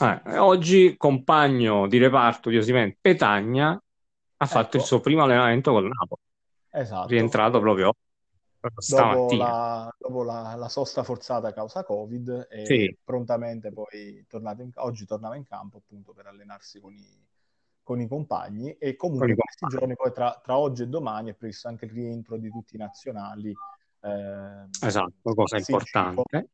eh, 0.00 0.38
oggi 0.38 0.96
compagno 0.96 1.88
di 1.88 1.98
reparto 1.98 2.50
di 2.50 2.56
Osimen 2.56 2.96
Petagna 3.00 3.70
ha 3.70 4.46
fatto 4.46 4.76
il 4.76 4.82
ecco. 4.82 4.84
suo 4.84 5.00
primo 5.00 5.24
allenamento 5.24 5.72
col 5.72 5.88
Napoli 5.88 6.22
esatto 6.70 7.08
rientrato 7.08 7.58
proprio 7.58 7.92
dopo, 8.60 9.34
la, 9.34 9.92
dopo 9.98 10.22
la, 10.22 10.54
la, 10.56 10.68
sosta 10.68 11.02
forzata 11.02 11.48
a 11.48 11.52
causa 11.52 11.84
Covid 11.84 12.48
e 12.50 12.66
sì. 12.66 12.96
prontamente 13.02 13.72
poi 13.72 14.24
tornato 14.28 14.62
in, 14.62 14.70
oggi 14.76 15.04
tornava 15.04 15.36
in 15.36 15.44
campo 15.44 15.78
appunto 15.78 16.12
per 16.12 16.26
allenarsi 16.26 16.80
con 16.80 16.92
i, 16.92 17.27
con 17.88 18.02
i 18.02 18.06
compagni 18.06 18.76
e 18.76 18.96
comunque 18.96 19.30
in 19.30 19.36
questi 19.36 19.66
giorni, 19.66 19.96
poi 19.96 20.12
tra, 20.12 20.38
tra, 20.44 20.58
oggi 20.58 20.82
e 20.82 20.88
domani 20.88 21.30
è 21.30 21.34
previsto 21.34 21.68
anche 21.68 21.86
il 21.86 21.92
rientro 21.92 22.36
di 22.36 22.50
tutti 22.50 22.74
i 22.76 22.78
nazionali. 22.78 23.50
Eh, 24.00 24.86
esatto, 24.86 25.34
cosa 25.34 25.56
importante. 25.56 26.50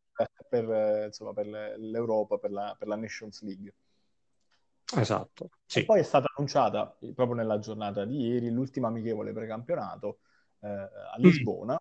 Per, 0.48 1.06
insomma, 1.06 1.32
per 1.32 1.46
l'Europa, 1.76 2.38
per 2.38 2.52
la, 2.52 2.76
per 2.78 2.86
la 2.86 2.94
Nations 2.94 3.42
League. 3.42 3.74
Esatto. 4.96 5.50
Sì. 5.66 5.84
Poi 5.84 5.98
è 5.98 6.04
stata 6.04 6.28
annunciata 6.36 6.96
proprio 7.16 7.34
nella 7.34 7.58
giornata 7.58 8.04
di 8.04 8.28
ieri 8.28 8.48
l'ultima 8.52 8.86
amichevole 8.86 9.32
precampionato 9.32 10.20
eh, 10.60 10.68
a 10.68 11.16
Lisbona. 11.16 11.76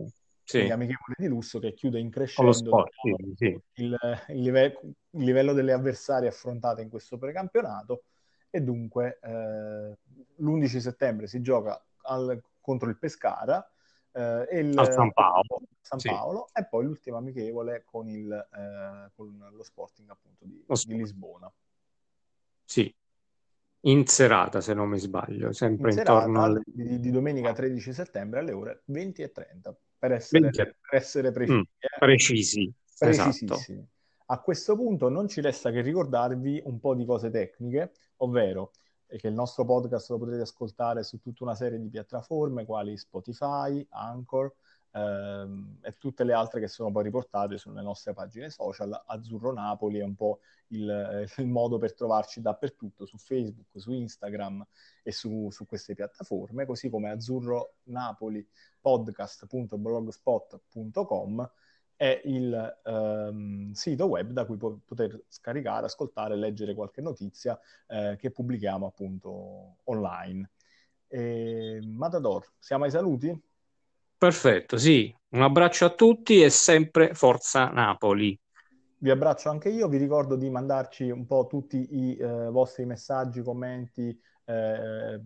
Mm. 0.00 0.06
Sì. 0.42 0.70
amichevole 0.70 1.14
di 1.18 1.26
lusso 1.26 1.58
che 1.58 1.74
chiude 1.74 2.00
in 2.00 2.10
crescendo 2.10 2.50
sport, 2.52 2.90
sì, 3.02 3.34
sì. 3.36 3.60
Il, 3.74 3.96
il, 4.28 4.40
live- 4.40 4.80
il, 4.82 5.24
livello 5.24 5.52
delle 5.52 5.72
avversarie 5.72 6.28
affrontate 6.28 6.82
in 6.82 6.88
questo 6.88 7.18
precampionato 7.18 8.04
e 8.50 8.60
dunque 8.60 9.18
eh, 9.22 9.96
l'11 10.36 10.78
settembre 10.78 11.26
si 11.26 11.40
gioca 11.40 11.82
al, 12.02 12.42
contro 12.60 12.88
il 12.88 12.98
Pescara 12.98 13.64
eh, 14.12 14.46
e 14.50 14.58
il, 14.58 14.78
al 14.78 14.92
San 14.92 15.12
Paolo, 15.12 15.62
San 15.80 15.98
Paolo 16.02 16.48
sì. 16.52 16.60
e 16.60 16.66
poi 16.66 16.84
l'ultima 16.84 17.18
amichevole 17.18 17.84
con, 17.84 18.08
il, 18.08 18.30
eh, 18.32 19.10
con 19.14 19.50
lo 19.52 19.62
Sporting 19.62 20.10
appunto 20.10 20.44
di, 20.44 20.64
di, 20.86 20.96
Lisbona. 20.96 21.52
Sì, 22.64 22.92
in 23.84 24.06
serata 24.06 24.60
se 24.60 24.74
non 24.74 24.88
mi 24.88 24.98
sbaglio, 24.98 25.52
sempre 25.52 25.92
in 25.92 25.98
intorno 25.98 26.42
alle... 26.42 26.62
di, 26.64 27.00
di, 27.00 27.10
domenica 27.10 27.52
13 27.52 27.92
settembre 27.92 28.40
alle 28.40 28.52
ore 28.52 28.82
20 28.86 29.22
e 29.22 29.30
30 29.32 29.76
per 29.98 30.12
essere, 30.12 30.50
per 30.50 30.76
essere 30.90 31.30
precisi. 31.30 31.58
Mm, 31.58 31.62
eh. 31.78 31.98
precisi. 31.98 32.72
Esatto. 33.02 33.56
A 34.32 34.38
questo 34.38 34.76
punto 34.76 35.08
non 35.08 35.26
ci 35.26 35.40
resta 35.40 35.72
che 35.72 35.80
ricordarvi 35.80 36.62
un 36.66 36.78
po' 36.78 36.94
di 36.94 37.04
cose 37.04 37.30
tecniche, 37.30 37.90
ovvero 38.18 38.70
che 39.04 39.26
il 39.26 39.34
nostro 39.34 39.64
podcast 39.64 40.08
lo 40.10 40.18
potrete 40.18 40.42
ascoltare 40.42 41.02
su 41.02 41.18
tutta 41.18 41.42
una 41.42 41.56
serie 41.56 41.80
di 41.80 41.88
piattaforme 41.88 42.64
quali 42.64 42.96
Spotify, 42.96 43.84
Anchor 43.90 44.54
ehm, 44.92 45.78
e 45.82 45.96
tutte 45.98 46.22
le 46.22 46.32
altre 46.32 46.60
che 46.60 46.68
sono 46.68 46.92
poi 46.92 47.02
riportate 47.02 47.58
sulle 47.58 47.82
nostre 47.82 48.12
pagine 48.12 48.50
social. 48.50 49.02
Azzurro 49.06 49.52
Napoli 49.52 49.98
è 49.98 50.04
un 50.04 50.14
po' 50.14 50.38
il, 50.68 51.26
il 51.38 51.48
modo 51.48 51.78
per 51.78 51.94
trovarci 51.94 52.40
dappertutto, 52.40 53.06
su 53.06 53.18
Facebook, 53.18 53.80
su 53.80 53.90
Instagram 53.90 54.64
e 55.02 55.10
su, 55.10 55.50
su 55.50 55.66
queste 55.66 55.94
piattaforme, 55.94 56.66
così 56.66 56.88
come 56.88 57.10
Azzurro 57.10 57.78
Napoli 57.86 58.48
podcast.blogspot.com 58.78 61.50
è 62.00 62.18
il 62.24 62.80
um, 62.84 63.72
sito 63.72 64.06
web 64.06 64.30
da 64.30 64.46
cui 64.46 64.56
po- 64.56 64.80
poter 64.86 65.22
scaricare, 65.28 65.84
ascoltare 65.84 66.34
leggere 66.34 66.74
qualche 66.74 67.02
notizia 67.02 67.60
eh, 67.88 68.16
che 68.18 68.30
pubblichiamo 68.30 68.86
appunto 68.86 69.76
online. 69.84 70.48
E, 71.08 71.78
Matador, 71.84 72.54
siamo 72.58 72.84
ai 72.84 72.90
saluti? 72.90 73.38
Perfetto, 74.16 74.78
sì. 74.78 75.14
Un 75.32 75.42
abbraccio 75.42 75.84
a 75.84 75.90
tutti 75.90 76.40
e 76.40 76.48
sempre 76.48 77.12
Forza 77.12 77.68
Napoli. 77.68 78.38
Vi 78.96 79.10
abbraccio 79.10 79.50
anche 79.50 79.68
io, 79.68 79.86
vi 79.86 79.98
ricordo 79.98 80.36
di 80.36 80.48
mandarci 80.48 81.10
un 81.10 81.26
po' 81.26 81.46
tutti 81.50 81.86
i 81.90 82.16
eh, 82.16 82.48
vostri 82.48 82.86
messaggi, 82.86 83.42
commenti, 83.42 84.18
eh, 84.44 85.20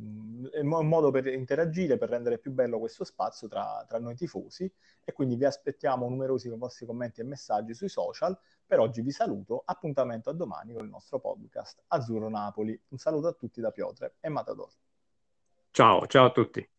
un 0.61 0.88
modo 0.88 1.11
per 1.11 1.27
interagire, 1.27 1.96
per 1.96 2.09
rendere 2.09 2.38
più 2.38 2.53
bello 2.53 2.79
questo 2.79 3.05
spazio 3.05 3.48
tra, 3.48 3.85
tra, 3.88 3.98
noi 3.98 4.14
tifosi 4.14 4.70
e 5.03 5.12
quindi 5.12 5.37
vi 5.37 5.44
aspettiamo 5.44 6.09
numerosi 6.09 6.48
vostri 6.59 6.87
commenti 6.87 7.20
e 7.20 7.24
messaggi 7.24 7.74
sui 7.74 7.88
social. 7.88 8.38
Per 8.66 8.79
oggi 8.79 9.03
vi 9.03 9.11
saluto, 9.11 9.62
appuntamento 9.64 10.31
a 10.31 10.33
domani 10.33 10.72
con 10.72 10.85
il 10.85 10.90
nostro 10.90 11.20
podcast 11.20 11.85
Azzurro 11.88 12.29
Napoli. 12.29 12.79
Un 12.88 12.98
saluto 12.98 13.29
a 13.29 13.33
tutti 13.33 13.61
da 13.61 13.70
Piotre 13.70 14.16
e 14.20 14.29
Matador. 14.29 14.70
Ciao, 15.70 16.07
ciao 16.07 16.27
a 16.27 16.31
tutti. 16.31 16.73